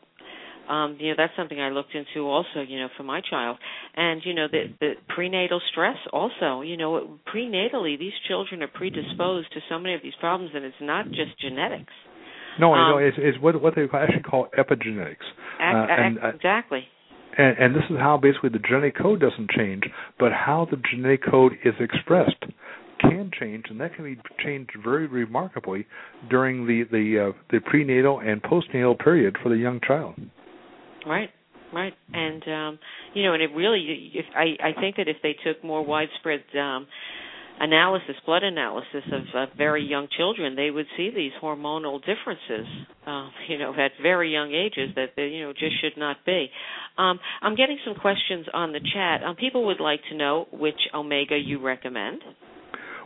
[0.69, 3.57] um, you know that's something I looked into also, you know, for my child,
[3.95, 9.51] and you know the the prenatal stress also, you know, prenatally these children are predisposed
[9.53, 11.93] to so many of these problems, and it's not just genetics.
[12.59, 15.25] No, um, know it's, it's what what they actually call epigenetics.
[15.59, 16.83] Ac- uh, and, uh, exactly.
[17.37, 19.83] And, and this is how basically the genetic code doesn't change,
[20.19, 22.43] but how the genetic code is expressed
[23.01, 25.85] can change, and that can be changed very remarkably
[26.29, 30.15] during the the uh, the prenatal and postnatal period for the young child.
[31.05, 31.29] Right,
[31.73, 32.79] right, and um,
[33.13, 36.43] you know, and it really, if I I think that if they took more widespread
[36.57, 36.87] um,
[37.59, 42.67] analysis, blood analysis of very young children, they would see these hormonal differences,
[43.05, 46.49] uh, you know, at very young ages that they, you know just should not be.
[46.97, 49.23] Um, I'm getting some questions on the chat.
[49.23, 52.21] Um, people would like to know which omega you recommend.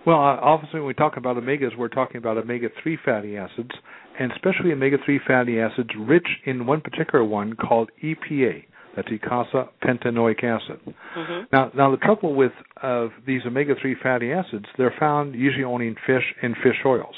[0.05, 3.71] Well, uh, obviously, when we talk about omegas, we're talking about omega 3 fatty acids,
[4.19, 8.63] and especially omega 3 fatty acids rich in one particular one called EPA.
[8.95, 10.79] That's eicosapentaenoic pentanoic acid.
[11.15, 11.43] Mm-hmm.
[11.53, 12.51] Now, now the trouble with
[12.81, 17.15] uh, these omega 3 fatty acids, they're found usually only in fish and fish oils.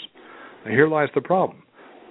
[0.66, 1.64] Now, here lies the problem.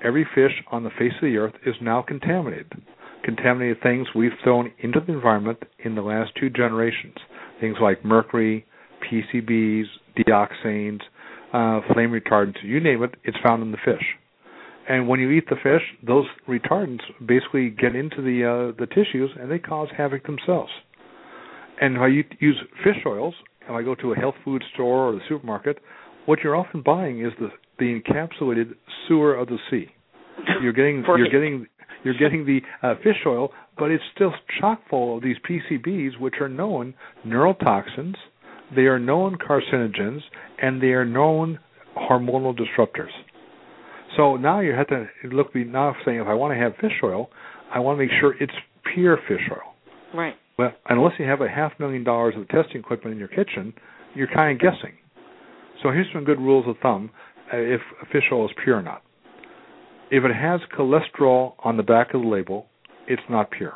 [0.03, 2.81] Every fish on the face of the earth is now contaminated.
[3.24, 7.16] Contaminated things we've thrown into the environment in the last two generations.
[7.61, 8.64] Things like mercury,
[9.11, 9.85] PCBs,
[10.16, 11.01] dioxanes,
[11.53, 14.03] uh, flame retardants, you name it, it's found in the fish.
[14.88, 19.31] And when you eat the fish, those retardants basically get into the uh, the tissues
[19.38, 20.70] and they cause havoc themselves.
[21.81, 25.12] And if I use fish oils, if I go to a health food store or
[25.12, 25.79] the supermarket,
[26.24, 27.48] what you're often buying is the
[27.79, 28.74] the encapsulated
[29.07, 29.87] sewer of the sea.
[30.62, 31.66] You're getting you're getting
[32.05, 36.35] you're getting the uh, fish oil, but it's still chock full of these PCBs, which
[36.40, 36.94] are known
[37.27, 38.14] neurotoxins.
[38.74, 40.20] They are known carcinogens,
[40.61, 41.59] and they are known
[41.96, 43.11] hormonal disruptors.
[44.16, 47.01] So now you have to look be now saying if I want to have fish
[47.03, 47.31] oil,
[47.73, 48.53] I want to make sure it's
[48.94, 49.75] pure fish oil.
[50.14, 50.35] Right.
[50.59, 53.73] Well, unless you have a half million dollars of testing equipment in your kitchen,
[54.14, 54.94] you're kind of guessing.
[55.83, 57.11] So here's some good rules of thumb
[57.53, 59.03] uh, if fish oil is pure or not.
[60.11, 62.66] If it has cholesterol on the back of the label,
[63.07, 63.75] it's not pure.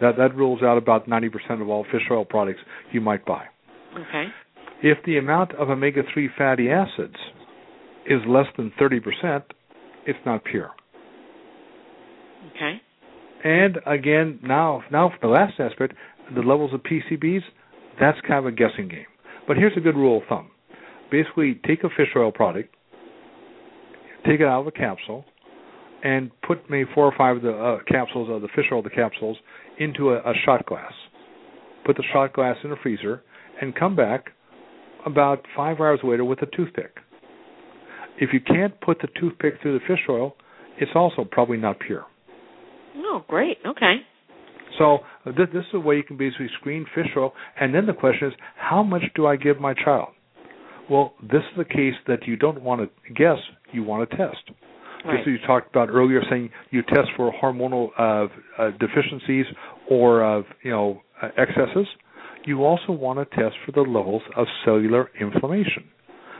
[0.00, 2.60] That that rules out about 90% of all fish oil products
[2.92, 3.46] you might buy.
[3.94, 4.26] Okay.
[4.82, 7.16] If the amount of omega 3 fatty acids
[8.08, 9.42] is less than 30%,
[10.06, 10.70] it's not pure.
[12.54, 12.80] Okay.
[13.44, 15.94] And again, now now for the last aspect,
[16.34, 17.42] the levels of PCBs,
[18.00, 19.06] that's kind of a guessing game.
[19.46, 20.50] But here's a good rule of thumb.
[21.10, 22.74] Basically, take a fish oil product,
[24.26, 25.24] take it out of a capsule,
[26.02, 28.90] and put maybe four or five of the uh, capsules of the fish oil, the
[28.90, 29.36] capsules,
[29.78, 30.92] into a, a shot glass.
[31.84, 33.22] Put the shot glass in the freezer,
[33.60, 34.26] and come back
[35.04, 36.96] about five hours later with a toothpick.
[38.18, 40.36] If you can't put the toothpick through the fish oil,
[40.78, 42.04] it's also probably not pure.
[42.96, 43.58] Oh, great.
[43.66, 43.96] Okay.
[44.78, 47.86] So uh, this, this is a way you can basically screen fish oil, and then
[47.86, 50.08] the question is, how much do I give my child?
[50.90, 53.38] Well, this is a case that you don't want to guess;
[53.72, 54.38] you want to test.
[55.04, 55.16] Right.
[55.16, 59.46] Just as you talked about earlier, saying you test for hormonal uh, uh, deficiencies
[59.90, 61.86] or uh, you know uh, excesses.
[62.44, 65.84] You also want to test for the levels of cellular inflammation.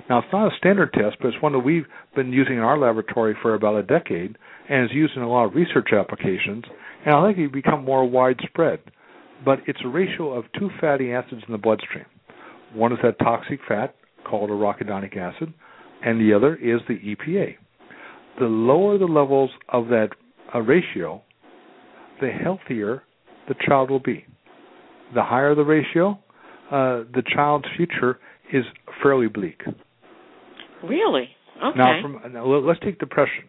[0.09, 2.79] Now, it's not a standard test, but it's one that we've been using in our
[2.79, 4.39] laboratory for about a decade,
[4.69, 6.65] and is used in a lot of research applications.
[7.05, 8.81] And I think it become more widespread.
[9.45, 12.07] But it's a ratio of two fatty acids in the bloodstream.
[12.73, 15.53] One is that toxic fat called arachidonic acid,
[16.05, 17.55] and the other is the EPA.
[18.39, 20.11] The lower the levels of that
[20.55, 21.23] uh, ratio,
[22.21, 23.03] the healthier
[23.49, 24.25] the child will be.
[25.15, 26.19] The higher the ratio,
[26.71, 28.19] uh, the child's future
[28.53, 28.65] is
[29.03, 29.63] fairly bleak.
[30.89, 31.29] Really?
[31.63, 31.79] Okay.
[31.79, 33.45] Now, from now, let- let's take depression.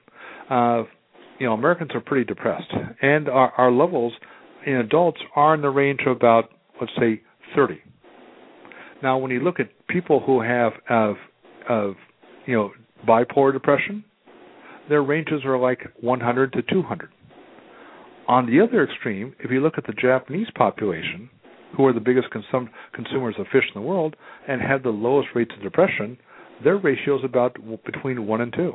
[0.50, 0.84] Uh,
[1.40, 2.72] you know, Americans are pretty depressed,
[3.02, 4.14] and our, our levels
[4.66, 7.22] in adults are in the range of about, let's say,
[7.56, 7.82] 30.
[9.04, 11.16] Now, when you look at people who have of
[11.70, 11.96] of
[12.46, 12.72] you know
[13.08, 14.04] bipolar depression,
[14.90, 17.10] their ranges are like 100 to 200.
[18.28, 21.30] On the other extreme, if you look at the Japanese population,
[21.76, 24.16] who are the biggest consum- consumers of fish in the world
[24.48, 26.18] and have the lowest rates of depression,
[26.64, 28.74] their ratio is about between one and two.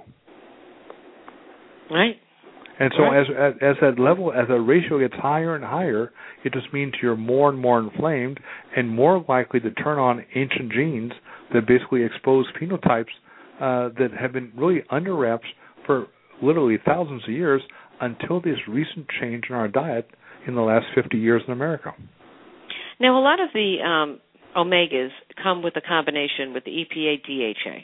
[1.90, 2.16] right.
[2.78, 3.20] And so, Right.
[3.20, 6.10] as, as as that level, as that ratio gets higher and higher,
[6.42, 8.40] it just means you're more and more inflamed
[8.74, 11.12] and more likely to turn on ancient genes
[11.52, 13.12] that basically expose phenotypes
[13.60, 15.46] uh, that have been really under wraps
[15.86, 16.06] for
[16.42, 17.62] literally thousands of years
[18.00, 20.08] until this recent change in our diet
[20.46, 21.92] in the last 50 years in America.
[22.98, 24.20] Now, a lot of the um,
[24.56, 25.10] omegas
[25.42, 27.78] come with a combination with the EPA DHA.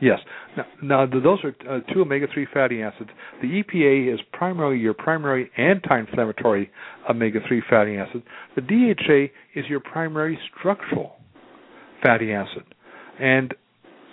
[0.00, 0.20] Yes.
[0.56, 3.10] Now, now those are uh, two omega-3 fatty acids.
[3.42, 6.70] The EPA is primarily your primary anti-inflammatory
[7.10, 8.22] omega-3 fatty acid.
[8.54, 11.16] The DHA is your primary structural
[12.02, 12.62] fatty acid,
[13.20, 13.54] and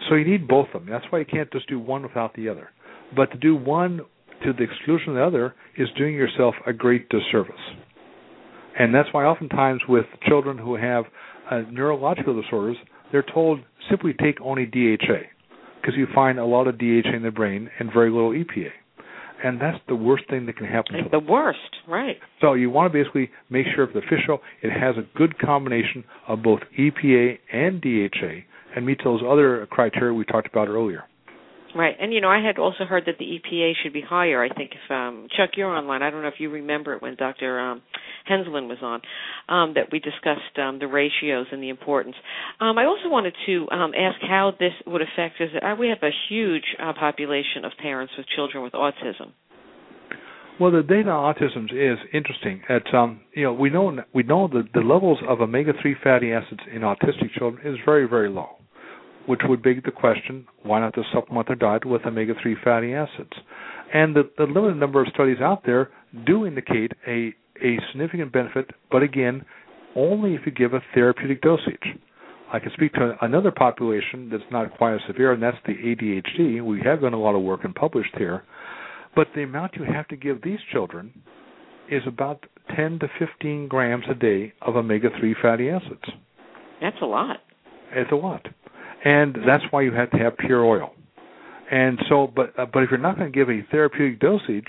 [0.10, 0.90] so you need both of them.
[0.90, 2.70] That's why you can't just do one without the other.
[3.16, 4.02] But to do one
[4.44, 7.54] to the exclusion of the other is doing yourself a great disservice.
[8.78, 11.06] And that's why oftentimes with children who have
[11.50, 12.78] uh, neurological disorders,
[13.12, 15.22] they're told simply take only DHA
[15.82, 18.70] because you find a lot of DHA in the brain and very little EPA.
[19.44, 21.24] And that's the worst thing that can happen to It's them.
[21.26, 22.16] the worst, right?
[22.42, 25.38] So you want to basically make sure if the fish oil it has a good
[25.38, 31.04] combination of both EPA and DHA and meets those other criteria we talked about earlier.
[31.76, 34.42] Right, and you know, I had also heard that the EPA should be higher.
[34.42, 36.04] I think if um, Chuck, you're online.
[36.04, 37.60] I don't know if you remember it when Dr.
[37.60, 37.82] Um,
[38.32, 39.02] Henselman was on,
[39.50, 42.16] um, that we discussed um, the ratios and the importance.
[42.62, 45.42] Um, I also wanted to um, ask how this would affect.
[45.42, 49.34] Is uh, we have a huge uh, population of parents with children with autism.
[50.58, 52.62] Well, the data on autism is interesting.
[52.70, 56.32] It's um, you know, we know we know that the levels of omega three fatty
[56.32, 58.60] acids in autistic children is very very low
[59.28, 62.94] which would beg the question why not just supplement their diet with omega 3 fatty
[62.94, 63.34] acids?
[63.94, 65.92] And the, the limited number of studies out there
[66.26, 67.34] do indicate a,
[67.64, 69.46] a significant benefit, but again,
[69.96, 71.98] only if you give a therapeutic dosage.
[72.52, 76.64] I can speak to another population that's not quite as severe, and that's the ADHD.
[76.64, 78.44] We have done a lot of work and published here.
[79.16, 81.12] But the amount you have to give these children
[81.90, 86.04] is about 10 to 15 grams a day of omega 3 fatty acids.
[86.82, 87.38] That's a lot.
[87.92, 88.46] It's a lot
[89.06, 90.92] and that's why you have to have pure oil.
[91.72, 94.68] And so, but uh, but if you're not going to give a therapeutic dosage,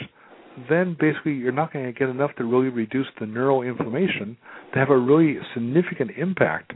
[0.71, 4.37] then basically you're not going to get enough to really reduce the neural inflammation
[4.73, 6.73] to have a really significant impact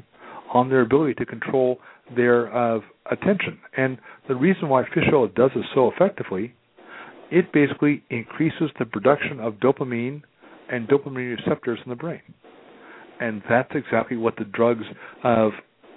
[0.53, 1.79] on their ability to control
[2.17, 3.59] their uh, attention.
[3.77, 6.55] And the reason why fish oil does this so effectively,
[7.31, 10.23] it basically increases the production of dopamine
[10.71, 12.21] and dopamine receptors in the brain.
[13.21, 14.85] And that's exactly what the drugs
[15.25, 15.53] of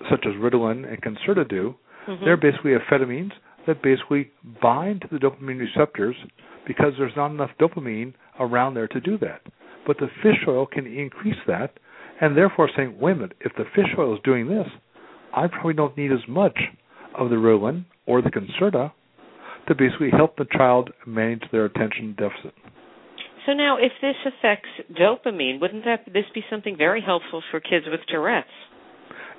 [0.10, 1.75] such as Ritalin and Concerta do,
[2.08, 2.23] mm-hmm.
[2.23, 3.32] they're basically amphetamines
[3.67, 6.15] that basically bind to the dopamine receptors
[6.67, 9.41] because there's not enough dopamine around there to do that.
[9.86, 11.77] But the fish oil can increase that,
[12.21, 14.67] and therefore saying, wait a minute, if the fish oil is doing this,
[15.34, 16.58] I probably don't need as much
[17.17, 18.91] of the Ritalin or the Concerta
[19.67, 22.53] to basically help the child manage their attention deficit.
[23.45, 27.86] So now, if this affects dopamine, wouldn't that this be something very helpful for kids
[27.89, 28.47] with Tourette's?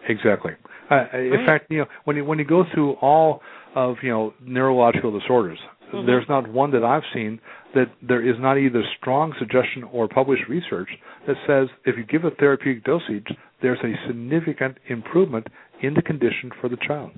[0.08, 0.52] Exactly.
[0.90, 3.40] Uh, in fact, you know, when you when you go through all
[3.74, 5.58] of you know neurological disorders,
[5.92, 6.06] mm-hmm.
[6.06, 7.40] there's not one that I've seen
[7.74, 10.88] that there is not either strong suggestion or published research
[11.26, 13.26] that says if you give a therapeutic dosage,
[13.62, 15.48] there's a significant improvement
[15.82, 17.10] in the condition for the child.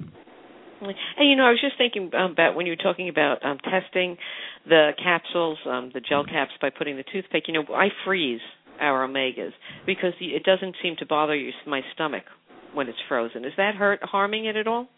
[0.80, 3.58] And you know, I was just thinking um, about when you were talking about um,
[3.58, 4.16] testing
[4.68, 7.44] the capsules, um, the gel caps by putting the toothpick.
[7.48, 8.40] You know, I freeze
[8.78, 9.52] our omegas
[9.86, 12.24] because it doesn't seem to bother you, my stomach
[12.76, 13.44] when it's frozen.
[13.44, 14.88] Is that hurt harming it at all?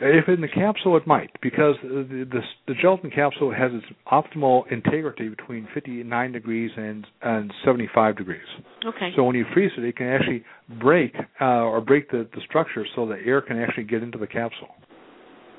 [0.00, 4.70] If in the capsule, it might, because the, the, the gelatin capsule has its optimal
[4.70, 8.40] integrity between 59 degrees and and 75 degrees.
[8.84, 9.10] Okay.
[9.14, 10.44] So when you freeze it, it can actually
[10.80, 14.26] break uh, or break the, the structure so the air can actually get into the
[14.26, 14.74] capsule.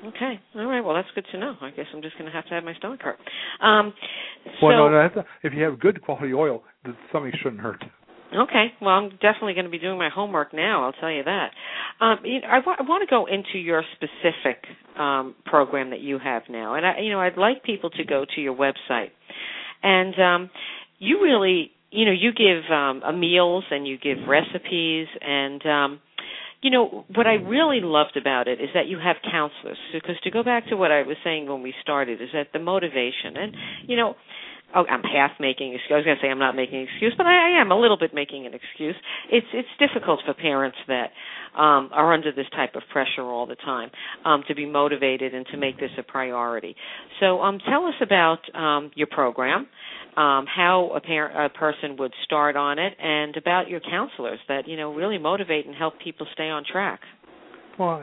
[0.04, 0.38] Okay.
[0.54, 0.82] All right.
[0.82, 1.54] Well, that's good to know.
[1.62, 3.16] I guess I'm just going to have to have my stomach hurt.
[3.62, 3.94] Um,
[4.62, 5.24] well, so, no, no.
[5.42, 7.82] If you have good quality oil, the stomach shouldn't hurt.
[8.34, 8.72] Okay.
[8.80, 10.84] Well, I'm definitely going to be doing my homework now.
[10.84, 11.50] I'll tell you that.
[12.00, 14.64] Um, you know, I, I want to go into your specific
[14.98, 18.24] um, program that you have now, and I, you know, I'd like people to go
[18.34, 19.10] to your website,
[19.82, 20.50] and um,
[20.98, 26.00] you really, you know, you give um, meals and you give recipes, and um,
[26.62, 29.78] you know what I really loved about it is that you have counselors.
[29.92, 32.58] Because to go back to what I was saying when we started, is that the
[32.58, 34.14] motivation, and you know
[34.74, 35.92] oh, I'm half making excuse.
[35.92, 37.78] I was going to say I'm not making an excuse, but I, I am a
[37.78, 38.96] little bit making an excuse.
[39.30, 41.10] It's it's difficult for parents that
[41.56, 43.90] um, are under this type of pressure all the time
[44.24, 46.76] um, to be motivated and to make this a priority.
[47.20, 49.66] So, um, tell us about um, your program,
[50.16, 54.68] um, how a, parent, a person would start on it, and about your counselors that
[54.68, 57.00] you know really motivate and help people stay on track.
[57.78, 58.02] Well,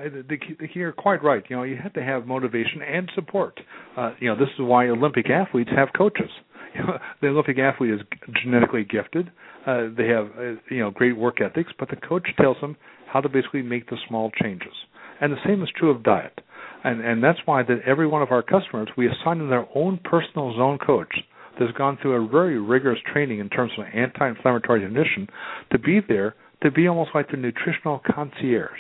[0.76, 1.44] you're quite right.
[1.50, 3.60] You know, you have to have motivation and support.
[3.98, 6.30] Uh, you know, this is why Olympic athletes have coaches.
[7.22, 8.02] the Olympic athlete is
[8.44, 9.32] genetically gifted.
[9.66, 12.76] Uh, they have uh, you know great work ethics, but the coach tells them
[13.08, 14.74] how to basically make the small changes.
[15.22, 16.42] And the same is true of diet.
[16.84, 20.00] And and that's why that every one of our customers we assign them their own
[20.04, 21.16] personal zone coach
[21.60, 25.28] that's gone through a very rigorous training in terms of anti-inflammatory nutrition
[25.72, 28.80] to be there to be almost like the nutritional concierge.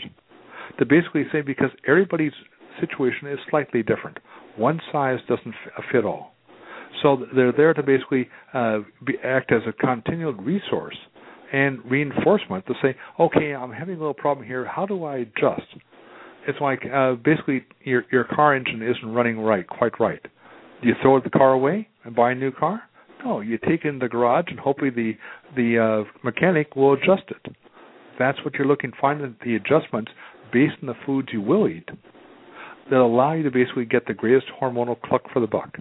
[0.80, 2.32] To basically say because everybody's
[2.80, 4.18] situation is slightly different.
[4.58, 5.54] One size doesn't
[5.92, 6.33] fit all.
[7.02, 10.96] So they're there to basically uh, be, act as a continual resource
[11.52, 14.66] and reinforcement to say, okay, I'm having a little problem here.
[14.66, 15.68] How do I adjust?
[16.48, 20.22] It's like uh, basically your your car engine isn't running right, quite right.
[20.82, 22.84] Do you throw the car away and buy a new car?
[23.24, 25.14] No, you take it in the garage and hopefully the
[25.56, 27.56] the uh, mechanic will adjust it.
[28.20, 28.92] That's what you're looking.
[29.00, 30.12] Find the adjustments
[30.52, 31.88] based on the foods you will eat
[32.90, 35.78] that allow you to basically get the greatest hormonal cluck for the buck.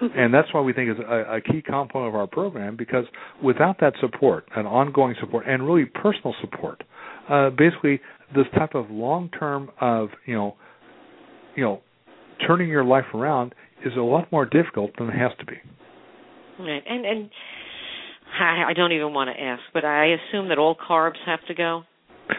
[0.16, 3.04] and that's why we think is a, a key component of our program because
[3.42, 6.82] without that support, an ongoing support, and really personal support,
[7.30, 8.00] uh, basically
[8.34, 10.56] this type of long-term of you know,
[11.54, 11.80] you know,
[12.46, 15.56] turning your life around is a lot more difficult than it has to be.
[16.58, 17.30] Right, and and
[18.40, 21.54] I, I don't even want to ask, but I assume that all carbs have to
[21.54, 21.82] go.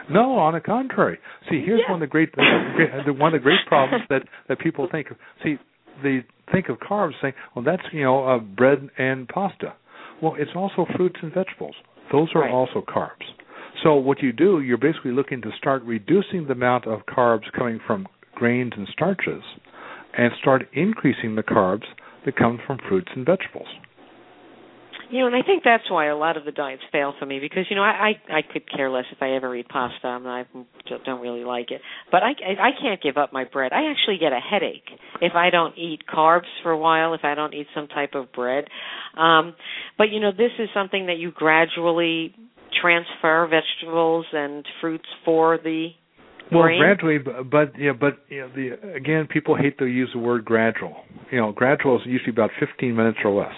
[0.09, 1.17] No, on the contrary.
[1.49, 1.91] See, here's Yeah.
[1.91, 5.07] one of the great the, one of the great problems that that people think.
[5.43, 5.57] See,
[6.03, 9.73] they think of carbs saying, "Well, that's you know uh, bread and pasta."
[10.21, 11.75] Well, it's also fruits and vegetables.
[12.11, 12.51] Those are Right.
[12.51, 13.25] also carbs.
[13.83, 17.79] So what you do, you're basically looking to start reducing the amount of carbs coming
[17.85, 19.43] from grains and starches,
[20.17, 21.85] and start increasing the carbs
[22.25, 23.67] that come from fruits and vegetables.
[25.09, 27.39] You know, and I think that's why a lot of the diets fail for me
[27.39, 30.05] because you know I I, I could care less if I ever eat pasta.
[30.07, 31.81] I'm not, I don't really like it,
[32.11, 33.71] but I I can't give up my bread.
[33.71, 34.89] I actually get a headache
[35.21, 37.13] if I don't eat carbs for a while.
[37.13, 38.65] If I don't eat some type of bread,
[39.17, 39.55] um,
[39.97, 42.35] but you know this is something that you gradually
[42.81, 45.89] transfer vegetables and fruits for the
[46.51, 46.79] Well, brain.
[46.79, 50.45] gradually, but, but yeah, but you know, the again, people hate to use the word
[50.45, 50.95] gradual.
[51.31, 53.55] You know, gradual is usually about 15 minutes or less.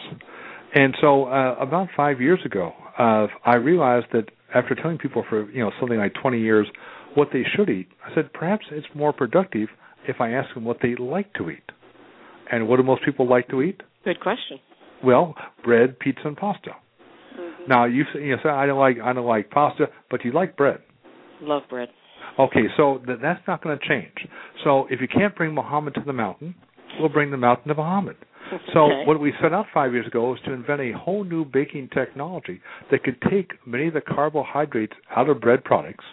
[0.74, 5.49] And so, uh, about five years ago, uh, I realized that after telling people for
[5.51, 6.67] you know something like 20 years
[7.15, 9.70] what they should eat, I said perhaps it's more productive
[10.07, 11.63] if I ask them what they like to eat.
[12.51, 13.82] And what do most people like to eat?
[14.03, 14.59] Good question.
[15.03, 16.72] Well, bread, pizza, and pasta.
[17.39, 17.63] Mm-hmm.
[17.70, 20.32] Now you say, you know, say I don't like I don't like pasta, but you
[20.32, 20.80] like bread.
[21.41, 21.89] Love bread.
[22.38, 24.13] Okay, so th- that's not going to change.
[24.63, 26.55] So if you can't bring Muhammad to the mountain,
[26.99, 28.15] we'll bring the mountain to Muhammad.
[28.73, 29.05] So Okay.
[29.05, 32.61] what we set out five years ago was to invent a whole new baking technology
[32.91, 36.05] that could take many of the carbohydrates out of bread products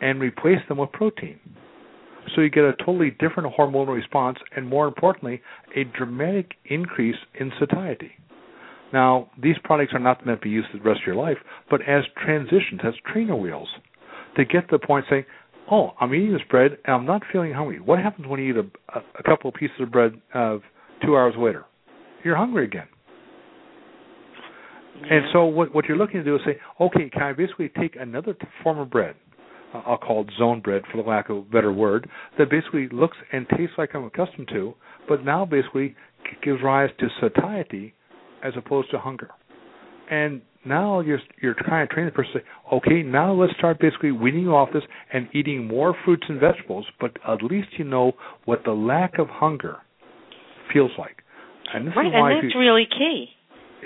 [0.00, 1.40] and replace them with protein.
[2.34, 5.40] So you get a totally different hormonal response and more importantly,
[5.74, 8.12] a dramatic increase in satiety.
[8.92, 11.38] Now, these products are not meant to be used the rest of your life,
[11.70, 13.68] but as transitions, as trainer wheels,
[14.36, 15.24] to get to the point saying,
[15.70, 18.56] "Oh, I'm eating this bread and I'm not feeling hungry." What happens when you eat
[18.56, 20.58] a, a, a couple of pieces of bread uh,
[21.04, 21.64] two hours later?
[22.24, 22.88] You're hungry again.
[25.10, 27.96] And so what what you're looking to do is say, "Okay, can I basically take
[27.96, 29.14] another t- form of bread?
[29.74, 32.88] Uh, I'll call it zone bread for the lack of a better word, that basically
[32.88, 34.74] looks and tastes like I'm accustomed to,
[35.08, 35.94] but now basically
[36.42, 37.94] gives rise to satiety
[38.42, 39.30] as opposed to hunger."
[40.10, 43.78] And now you're you're trying to train the person to say, okay, now let's start
[43.78, 44.82] basically weaning you off this
[45.12, 48.12] and eating more fruits and vegetables, but at least you know
[48.44, 49.76] what the lack of hunger
[50.72, 51.22] feels like.
[51.72, 53.26] And this right, is why and that's you, really key.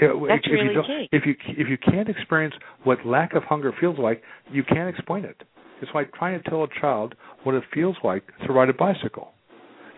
[0.00, 1.08] That's if, really you don't, key.
[1.12, 2.54] if you if you can't experience
[2.84, 4.22] what lack of hunger feels like,
[4.52, 5.42] you can't explain it.
[5.82, 9.32] It's like trying to tell a child what it feels like to ride a bicycle.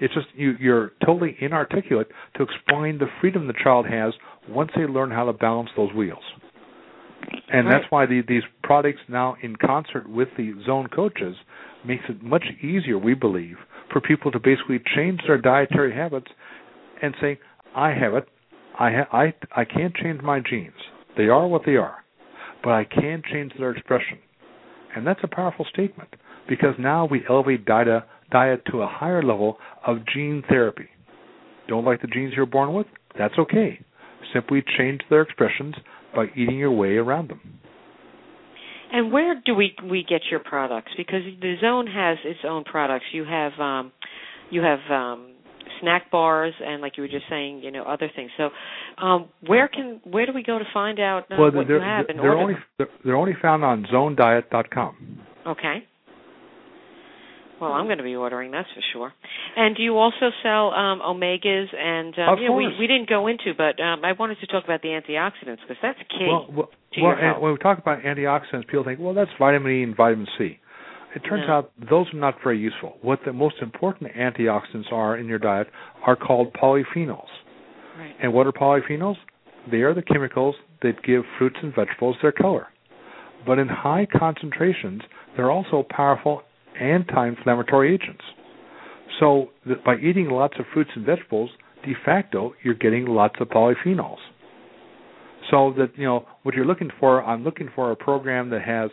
[0.00, 4.12] It's just you you're totally inarticulate to explain the freedom the child has
[4.48, 6.24] once they learn how to balance those wheels.
[7.52, 7.80] And Right.
[7.80, 11.36] that's why the, these products now, in concert with the zone coaches,
[11.84, 13.56] makes it much easier, we believe,
[13.92, 16.28] for people to basically change their dietary habits
[17.02, 17.38] and say,
[17.74, 18.28] "I have it.
[18.78, 20.80] I ha- I I can't change my genes.
[21.16, 22.02] They are what they are,
[22.62, 24.18] but I can change their expression."
[24.94, 26.14] And that's a powerful statement
[26.48, 30.88] because now we elevate diet diet to a higher level of gene therapy.
[31.68, 32.86] Don't like the genes you're born with?
[33.18, 33.80] That's okay.
[34.32, 35.74] Simply change their expressions
[36.14, 37.40] by eating your way around them.
[38.92, 40.92] And where do we we get your products?
[40.96, 43.06] Because the zone has its own products.
[43.12, 43.92] You have um
[44.50, 45.31] you have um
[45.80, 48.30] snack bars and like you were just saying, you know, other things.
[48.36, 48.50] So
[49.02, 52.06] um where can where do we go to find out uh, what they're, you have
[52.06, 55.20] they're order only they're, they're only found on zonediet.com.
[55.46, 55.86] Okay.
[57.60, 59.12] Well, I'm going to be ordering that's for sure.
[59.56, 63.28] And do you also sell um omegas and um you know, we we didn't go
[63.28, 66.26] into but um I wanted to talk about the antioxidants because that's key.
[66.26, 66.68] Well, well,
[67.00, 70.26] well and when we talk about antioxidants, people think, well, that's vitamin E and vitamin
[70.38, 70.58] C.
[71.14, 71.54] It turns No.
[71.54, 72.96] out those are not very useful.
[73.02, 75.68] What the most important antioxidants are in your diet
[76.06, 77.28] are called polyphenols.
[77.98, 78.14] right.
[78.20, 79.18] And what are polyphenols?
[79.70, 82.68] They are the chemicals that give fruits and vegetables their color.
[83.46, 85.02] But in high concentrations,
[85.36, 86.42] they're also powerful
[86.80, 88.24] anti-inflammatory agents.
[89.20, 89.50] So
[89.84, 91.50] by eating lots of fruits and vegetables,
[91.84, 94.18] de facto, you're getting lots of polyphenols.
[95.50, 98.90] So that you know what you're looking for, I'm looking for a program that has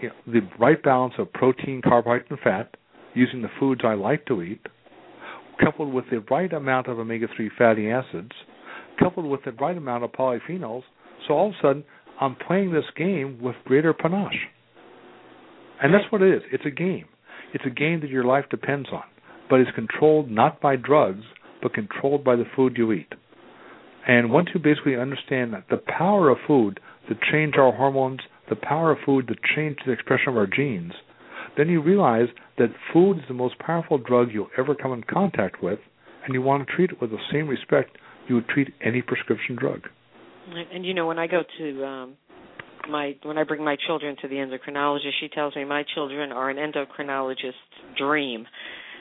[0.00, 2.76] you know, the right balance of protein, carbohydrate, and fat,
[3.14, 4.60] using the foods I like to eat,
[5.62, 8.32] coupled with the right amount of omega-3 fatty acids,
[8.98, 10.82] coupled with the right amount of polyphenols.
[11.26, 11.84] So all of a sudden,
[12.20, 14.48] I'm playing this game with greater panache.
[15.82, 16.42] And that's what it is.
[16.52, 17.06] It's a game.
[17.54, 19.04] It's a game that your life depends on,
[19.48, 21.24] but it's controlled not by drugs,
[21.62, 23.12] but controlled by the food you eat.
[24.06, 28.56] And once you basically understand that the power of food to change our hormones, the
[28.56, 30.92] power of food to change the expression of our genes,
[31.56, 35.62] then you realize that food is the most powerful drug you'll ever come in contact
[35.62, 35.78] with,
[36.24, 37.96] and you want to treat it with the same respect
[38.28, 39.82] you would treat any prescription drug.
[40.72, 42.16] And you know, when I go to um
[42.88, 46.50] my when I bring my children to the endocrinologist, she tells me my children are
[46.50, 47.54] an endocrinologist's
[47.96, 48.46] dream.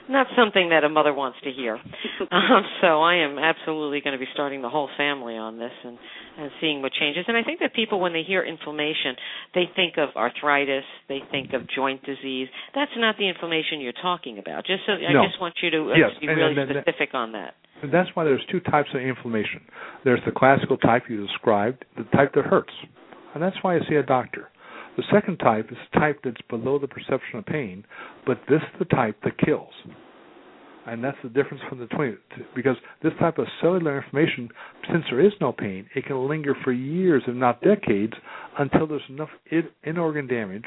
[0.10, 1.76] Not something that a mother wants to hear.
[2.32, 5.98] um, so I am absolutely going to be starting the whole family on this and
[6.40, 7.26] and seeing what changes.
[7.28, 9.16] And I think that people, when they hear inflammation,
[9.56, 12.48] they think of arthritis, they think of joint disease.
[12.76, 14.64] That's not the inflammation you're talking about.
[14.68, 17.16] Just so I just want you to uh, Yes, be and- really and- and- specific
[17.16, 17.56] on that.
[17.92, 19.62] That's why there's two types of inflammation.
[20.04, 22.74] There's the classical type you described, the type that hurts.
[23.34, 24.50] And that's why I see a doctor.
[24.98, 27.86] The second type is the type that's below the perception of pain,
[28.26, 29.74] but this is the type that kills.
[30.88, 32.18] And that's the difference from the twin
[32.56, 34.50] because this type of cellular inflammation,
[34.92, 38.14] since there is no pain, it can linger for years, if not decades,
[38.58, 40.66] until there's enough in- in-organ damage.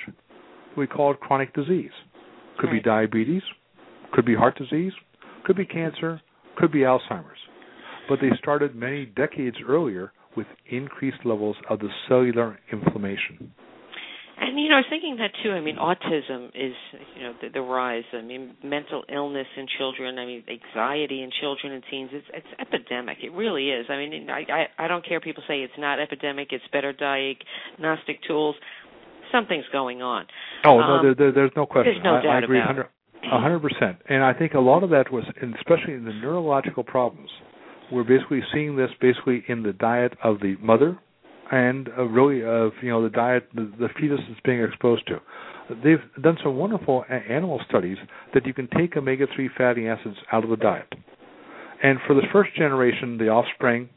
[0.76, 1.92] We call it chronic disease.
[2.58, 2.84] Could be Right.
[2.84, 3.42] diabetes,
[4.12, 4.92] could be heart disease,
[5.42, 6.20] could be cancer,
[6.54, 7.48] could be Alzheimer's.
[8.08, 13.52] But they started many decades earlier with increased levels of the cellular inflammation.
[14.40, 15.50] And you know, I was thinking that too.
[15.52, 16.72] I mean, autism is
[17.16, 18.04] you know the, the rise.
[18.12, 20.18] I mean, mental illness in children.
[20.18, 22.10] I mean, anxiety in children and teens.
[22.12, 23.18] It's it's epidemic.
[23.22, 23.86] It really is.
[23.90, 25.20] I mean, I I, I don't care.
[25.20, 26.48] People say it's not epidemic.
[26.52, 28.56] It's better diagnostic tools.
[29.30, 30.26] Something's going on.
[30.64, 31.92] Oh no, Um, there, there, there's no question.
[31.92, 32.88] there's no I, I doubt agree about hundred
[33.30, 33.98] a hundred percent.
[34.08, 35.24] And I think a lot of that was,
[35.58, 37.28] especially in the neurological problems,
[37.92, 40.98] we're basically seeing this basically in the diet of the mother,
[41.50, 45.20] and uh, really of you know the diet the, the fetus is being exposed to.
[45.84, 47.96] They've done some wonderful animal studies
[48.34, 50.92] that you can take omega three fatty acids out of the diet,
[51.82, 53.88] and for the first generation, the offspring,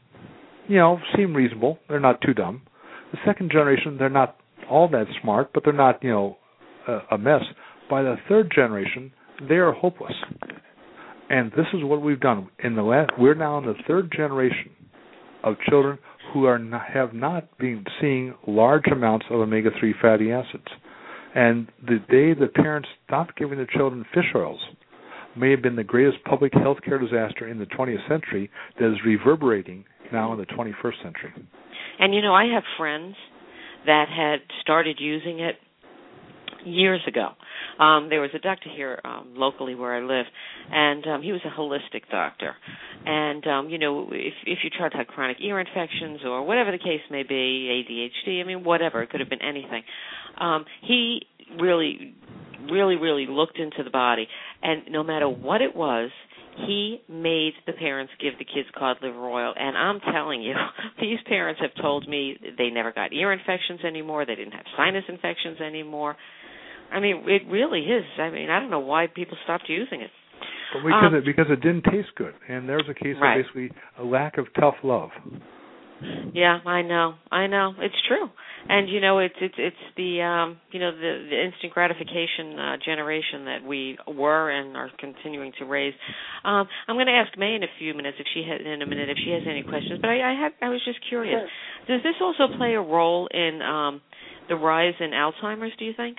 [0.68, 1.78] you know, seem reasonable.
[1.88, 2.62] They're not too dumb.
[3.12, 4.36] The second generation, they're not
[4.70, 6.36] all that smart, but they're not you know
[6.88, 7.42] a, a mess.
[7.90, 9.12] By the third generation,
[9.48, 10.14] they are hopeless.
[11.30, 12.48] And this is what we've done.
[12.62, 14.70] In the last, we're now in the third generation
[15.42, 15.98] of children
[16.34, 20.66] who are not, have not been seeing large amounts of omega-3 fatty acids.
[21.34, 24.60] And the day the parents stopped giving their children fish oils
[25.36, 28.98] may have been the greatest public health care disaster in the 20th century that is
[29.04, 31.32] reverberating now in the 21st century.
[31.98, 33.14] And you know, I have friends
[33.86, 35.56] that had started using it
[36.64, 37.28] years ago.
[37.78, 40.26] Um, there was a doctor here um, locally where I live,
[40.70, 42.54] and um, he was a holistic doctor.
[43.04, 46.78] And um, you know, if if your child had chronic ear infections or whatever the
[46.78, 49.82] case may be, ADHD, I mean, whatever, it could have been anything.
[50.38, 51.22] Um, he
[51.60, 52.14] really,
[52.70, 54.26] really, really looked into the body,
[54.62, 56.10] and no matter what it was,
[56.66, 60.54] he made the parents give the kids cod liver oil and i'm telling you
[61.00, 65.04] these parents have told me they never got ear infections anymore they didn't have sinus
[65.08, 66.16] infections anymore
[66.94, 68.04] i mean it really is.
[68.18, 70.10] I mean i don't know why people stopped using it.
[70.72, 73.38] But because Um, it because it didn't taste good, and there's a case Right.
[73.38, 75.10] of basically a lack of tough love.
[76.34, 77.14] yeah i know.
[77.30, 77.74] I know.
[77.78, 78.28] It's true.
[78.68, 82.76] And you know it's it's it's the um you know the the instant gratification uh,
[82.84, 85.94] generation that we were and are continuing to raise.
[86.44, 88.86] Um i'm going to ask may in a few minutes if she has in a
[88.86, 89.98] minute if she has any questions.
[90.00, 91.42] But i i had i was just curious.
[91.88, 94.00] Does this also play a role in um
[94.48, 96.16] the rise in alzheimer's do you think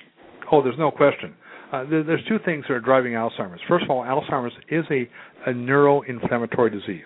[0.51, 1.35] Oh, there's no question.
[1.71, 3.59] Uh, there, there's two things that are driving Alzheimer's.
[3.67, 5.09] First of all, Alzheimer's is a,
[5.49, 7.03] a neuroinflammatory disease.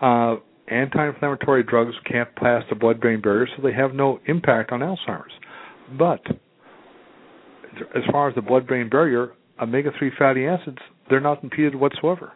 [0.00, 0.36] Uh,
[0.68, 5.32] anti-inflammatory drugs can't pass the blood-brain barrier, so they have no impact on Alzheimer's.
[5.98, 6.20] But
[7.94, 10.78] as far as the blood-brain barrier, omega-3 fatty acids,
[11.08, 12.32] they're not impeded whatsoever.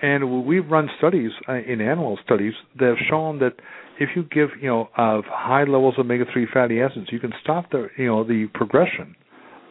[0.00, 3.52] And we've run studies uh, in animal studies that have shown that
[4.00, 7.70] if you give, you know, of high levels of omega-3 fatty acids, you can stop
[7.70, 9.14] the, you know, the progression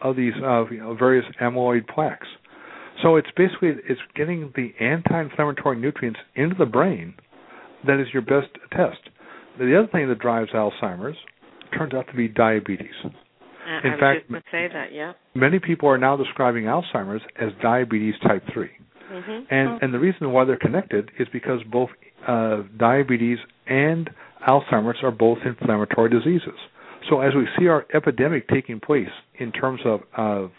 [0.02, 2.26] of these uh, you know, various amyloid plaques.
[3.02, 7.14] So it's basically it's getting the anti-inflammatory nutrients into the brain
[7.86, 8.98] that is your best test.
[9.58, 11.16] The other thing that drives Alzheimer's
[11.76, 12.94] turns out to be diabetes.
[13.04, 13.08] Uh,
[13.86, 18.14] In I fact, just say that yeah Many people are now describing Alzheimer's as diabetes
[18.26, 18.68] type 3.
[19.12, 21.90] mhm And and the reason why they're connected is because both
[22.26, 24.10] uh, diabetes and
[24.46, 26.58] Alzheimer's are both inflammatory diseases.
[27.10, 30.50] So as we see our epidemic taking place in terms of of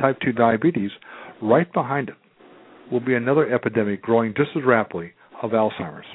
[0.00, 0.90] type 2 diabetes,
[1.40, 2.16] right behind it
[2.90, 6.06] will be another epidemic growing just as rapidly of Alzheimer's.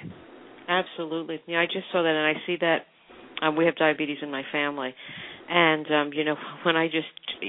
[0.68, 1.42] Absolutely.
[1.48, 2.86] Yeah, I just saw that, and I see that
[3.42, 4.94] um, we have diabetes in my family,
[5.50, 7.08] And um, you know, when I just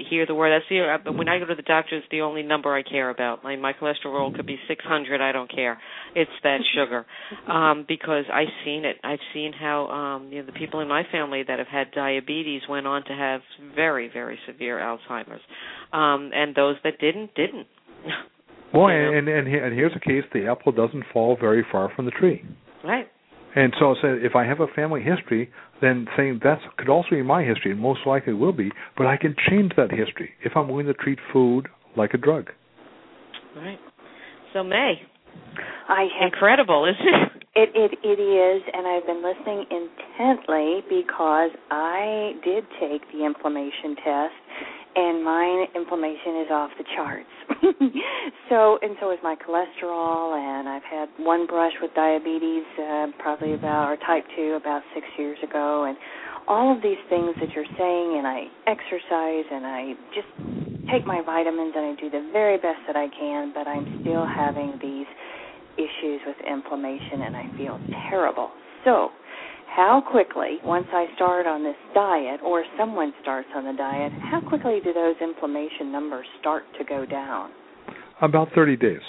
[0.09, 2.75] hear the word, that's the when I go to the doctor, it's the only number
[2.75, 3.45] I care about.
[3.45, 5.79] Like my cholesterol could be 600, I don't care.
[6.15, 7.05] It's that sugar,
[7.47, 8.97] um, because I've seen it.
[9.05, 12.63] I've seen how um, you know the people in my family that have had diabetes
[12.69, 13.43] went on to have
[13.75, 15.43] very, very severe Alzheimer's,
[15.93, 17.67] um, and those that didn't didn't.
[18.73, 22.13] Well, and, and and here's a case: the apple doesn't fall very far from the
[22.13, 22.45] tree.
[22.85, 23.09] Right.
[23.55, 27.09] And so, I said, if I have a family history, then saying that could also
[27.11, 30.53] be my history, and most likely will be, but I can change that history if
[30.57, 32.51] I'm willing to treat food like a drug.
[33.57, 33.79] Right.
[34.53, 35.03] So May.
[35.89, 37.41] I have, incredible, isn't it?
[37.57, 43.97] It it it is, and I've been listening intently because I did take the inflammation
[43.97, 44.35] test,
[44.95, 47.27] and my inflammation is off the charts.
[48.49, 53.55] so and so is my cholesterol, and I've had one brush with diabetes, uh, probably
[53.55, 55.97] about or type two about six years ago, and
[56.49, 60.29] all of these things that you're saying, and I exercise, and I just
[60.91, 64.27] take my vitamins, and I do the very best that I can, but I'm still
[64.27, 65.07] having these
[65.77, 67.79] issues with inflammation, and I feel
[68.11, 68.51] terrible.
[68.85, 69.11] So
[69.81, 74.39] how quickly, once I start on this diet or someone starts on the diet, how
[74.47, 77.51] quickly do those inflammation numbers start to go down?
[78.20, 79.01] About 30 days.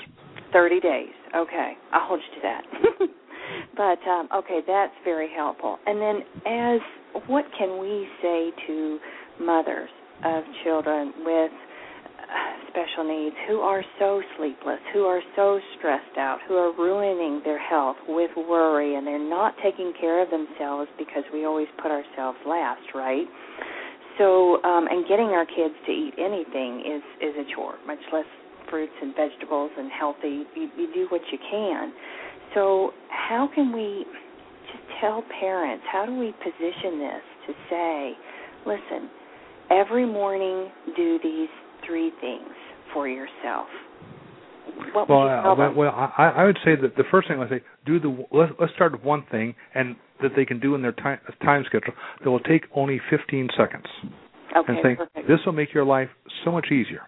[0.53, 1.11] 30 days.
[1.35, 1.73] Okay.
[1.91, 3.09] I'll hold you to that.
[3.75, 5.77] but um okay, that's very helpful.
[5.85, 6.79] And then as
[7.27, 8.97] what can we say to
[9.41, 9.89] mothers
[10.23, 11.51] of children with
[12.69, 17.59] special needs who are so sleepless, who are so stressed out, who are ruining their
[17.59, 22.37] health with worry, and they're not taking care of themselves because we always put ourselves
[22.47, 23.27] last, right?
[24.17, 28.25] So, um, and getting our kids to eat anything is is a chore, much less
[28.69, 30.43] fruits and vegetables and healthy.
[30.55, 31.93] You, you do what you can.
[32.53, 34.05] So, how can we
[34.71, 35.83] just tell parents?
[35.91, 38.13] How do we position this to say,
[38.65, 39.09] listen,
[39.69, 41.49] every morning do these
[41.85, 42.49] three things
[42.93, 43.67] for yourself?
[44.93, 45.75] What well, would you tell uh, them?
[45.75, 48.51] well, I, I would say that the first thing I would say, do the let's,
[48.59, 51.93] let's start with one thing, and that they can do in their time time schedule
[52.23, 53.85] that will take only 15 seconds.
[54.55, 55.27] okay, and say perfect.
[55.27, 56.09] this will make your life
[56.45, 57.01] so much easier.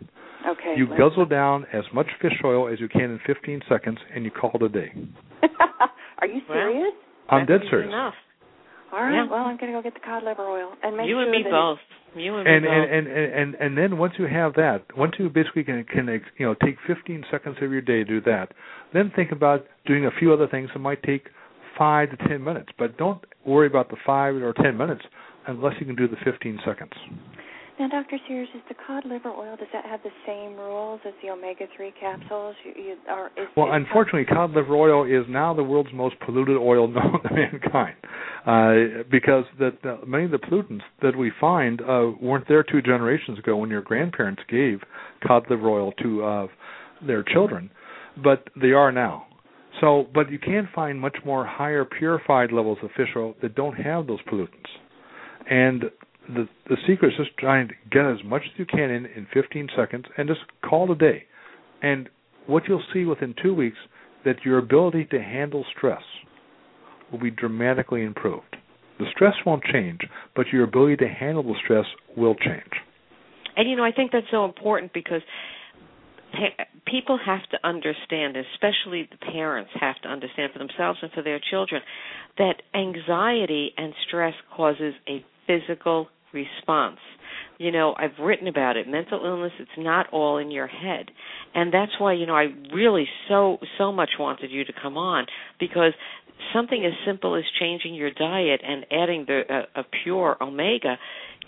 [0.49, 4.25] okay, You guzzle down as much fish oil as you can in 15 seconds, and
[4.25, 4.91] you call it a day.
[6.19, 6.93] Are you Well, serious?
[7.29, 7.87] I'm dead serious.
[7.89, 8.13] Enough.
[8.93, 9.13] All right.
[9.13, 9.29] Yeah.
[9.29, 11.31] Well, I'm going to go get the cod liver oil and make you sure and
[11.31, 11.79] me that both.
[12.15, 12.73] You and me and both.
[12.73, 16.45] and, and and and then once you have that, once you basically can can you
[16.45, 18.53] know take 15 seconds of your day to do that,
[18.93, 21.25] then think about doing a few other things that might take
[21.77, 22.69] five to 10 minutes.
[22.77, 25.01] But don't worry about the five or 10 minutes
[25.47, 26.91] unless you can do the 15 seconds.
[27.79, 28.17] Now, Dr.
[28.27, 31.65] Sears, is the cod liver oil does that have the same rules as the omega
[31.75, 32.55] three capsules?
[32.63, 36.15] You, you, or is, Well, is unfortunately, cod liver oil is now the world's most
[36.23, 37.95] polluted oil known to mankind,
[38.45, 42.81] uh, because that uh, many of the pollutants that we find uh, weren't there two
[42.81, 44.79] generations ago when your grandparents gave
[45.25, 46.47] cod liver oil to uh,
[47.05, 47.71] their children,
[48.23, 49.25] but they are now.
[49.81, 53.73] So, but you can find much more higher purified levels of fish oil that don't
[53.73, 54.69] have those pollutants,
[55.49, 55.85] and
[56.27, 59.27] the the secret is just trying to get as much as you can in in
[59.33, 61.23] 15 seconds and just call it a day.
[61.81, 62.09] And
[62.47, 63.77] what you'll see within two weeks
[64.25, 66.01] that your ability to handle stress
[67.11, 68.55] will be dramatically improved.
[68.99, 70.01] The stress won't change,
[70.35, 72.71] but your ability to handle the stress will change.
[73.55, 75.21] And you know, I think that's so important because
[76.87, 81.39] people have to understand, especially the parents have to understand for themselves and for their
[81.51, 81.81] children,
[82.37, 86.99] that anxiety and stress causes a physical response.
[87.59, 88.87] You know, I've written about it.
[88.87, 91.11] Mental illness, it's not all in your head.
[91.53, 95.27] And that's why, you know, I really so so much wanted you to come on
[95.59, 95.93] because
[96.53, 100.97] something as simple as changing your diet and adding the uh, a pure omega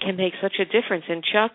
[0.02, 1.06] can make such a difference.
[1.10, 1.54] And Chuck,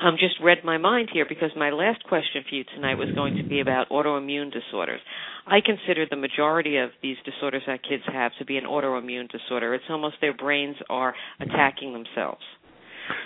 [0.00, 3.36] um, just read my mind here because my last question for you tonight was going
[3.36, 5.00] to be about autoimmune disorders.
[5.46, 9.74] I consider the majority of these disorders that kids have to be an autoimmune disorder.
[9.74, 12.42] It's almost their brains are attacking themselves.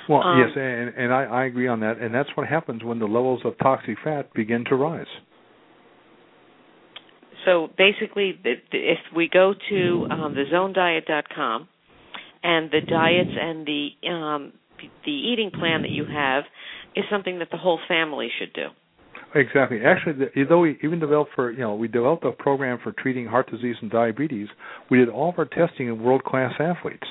[0.09, 2.99] Well, Um, yes, and, and I, I agree on that, and that's what happens when
[2.99, 5.07] the levels of toxic fat begin to rise.
[7.45, 11.69] So basically, if we go to um, thezonediet.com
[12.45, 14.53] and the diets and the um,
[15.05, 16.45] the eating plan that you have
[16.95, 18.69] is something that the whole family should do.
[19.35, 19.81] Exactly.
[19.85, 23.27] Actually, the, though we even developed for you know we developed a program for treating
[23.27, 24.49] heart disease and diabetes,
[24.91, 27.07] we did all of our testing in world class athletes.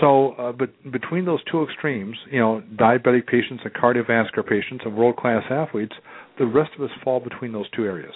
[0.00, 4.96] So, uh, but between those two extremes, you know, diabetic patients and cardiovascular patients and
[4.96, 5.94] world class athletes,
[6.38, 8.14] the rest of us fall between those two areas.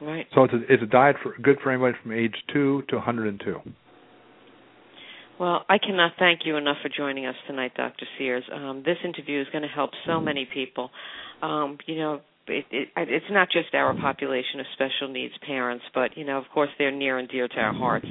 [0.00, 0.26] Right.
[0.34, 3.60] So it's a, it's a diet for good for anybody from age two to 102.
[5.40, 8.04] Well, I cannot thank you enough for joining us tonight, Dr.
[8.18, 8.44] Sears.
[8.54, 10.90] Um, this interview is going to help so many people.
[11.40, 16.14] Um, you know, it, it, it's not just our population of special needs parents, but
[16.18, 18.04] you know, of course, they're near and dear to our hearts.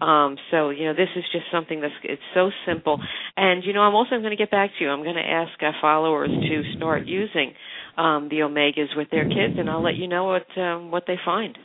[0.00, 2.98] Um, so you know, this is just something that's it's so simple.
[3.36, 4.88] And you know, I'm also going to get back to you.
[4.88, 7.52] I'm going to ask our followers to start using
[7.98, 11.16] um, the omegas with their kids, and I'll let you know what um, what they
[11.22, 11.58] find.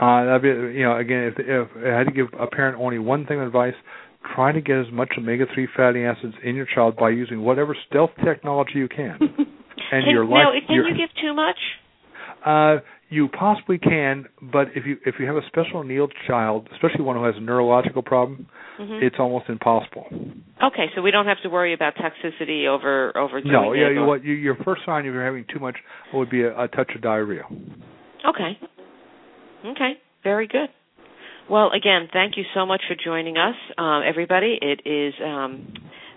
[0.00, 2.98] Uh, that'd be, you know, again, if, if I had to give a parent only
[2.98, 3.74] one thing of advice,
[4.34, 8.10] try to get as much omega-3 fatty acids in your child by using whatever stealth
[8.24, 9.18] technology you can.
[9.20, 11.56] and can, your life, now, can your, you give too much?
[12.44, 17.02] Uh, you possibly can, but if you if you have a special needs child, especially
[17.02, 18.46] one who has a neurological problem,
[18.78, 19.04] mm-hmm.
[19.04, 20.06] it's almost impossible.
[20.62, 23.72] Okay, so we don't have to worry about toxicity over over no.
[23.72, 25.76] Yeah, you, what you, your first sign if you're having too much
[26.12, 27.44] would be a, a touch of diarrhea.
[28.28, 28.58] Okay.
[29.64, 29.92] Okay.
[30.22, 30.68] Very good.
[31.50, 34.58] Well, again, thank you so much for joining us, um, everybody.
[34.62, 35.74] It is um,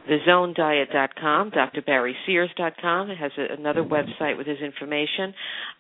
[0.10, 3.10] thezonediet.com, drbarrysears.com.
[3.12, 5.34] It has a, another website with his information.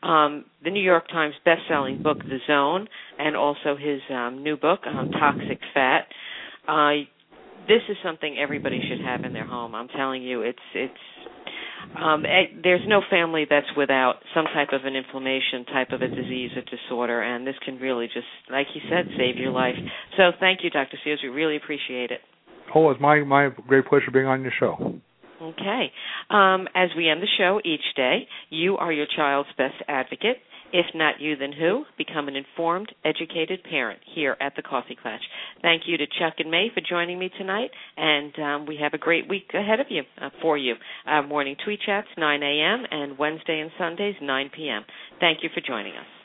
[0.03, 4.81] Um, the New York Times best-selling book, The Zone, and also his um, new book,
[4.85, 6.07] um, Toxic Fat.
[6.67, 7.05] Uh,
[7.69, 9.75] this is something everybody should have in their home.
[9.75, 10.93] I'm telling you, it's it's
[11.95, 16.07] um, eh, there's no family that's without some type of an inflammation type of a
[16.07, 19.75] disease or disorder, and this can really just, like he said, save your life.
[20.17, 20.97] So thank you, Dr.
[21.03, 21.19] Sears.
[21.23, 22.21] We really appreciate it.
[22.75, 24.99] Oh, it's my my great pleasure being on your show.
[25.41, 25.91] Okay.
[26.29, 30.37] Um, as we end the show each day, you are your child's best advocate.
[30.73, 31.85] If not you, then who?
[31.97, 35.21] Become an informed, educated parent here at the Coffee Klatch.
[35.61, 38.97] Thank you to Chuck and May for joining me tonight, and um, we have a
[38.97, 40.75] great week ahead of you uh, for you.
[41.05, 42.83] Our morning tweet chats 9 a.m.
[42.91, 44.83] and Wednesday and Sundays 9 p.m.
[45.19, 46.16] Thank you for joining us.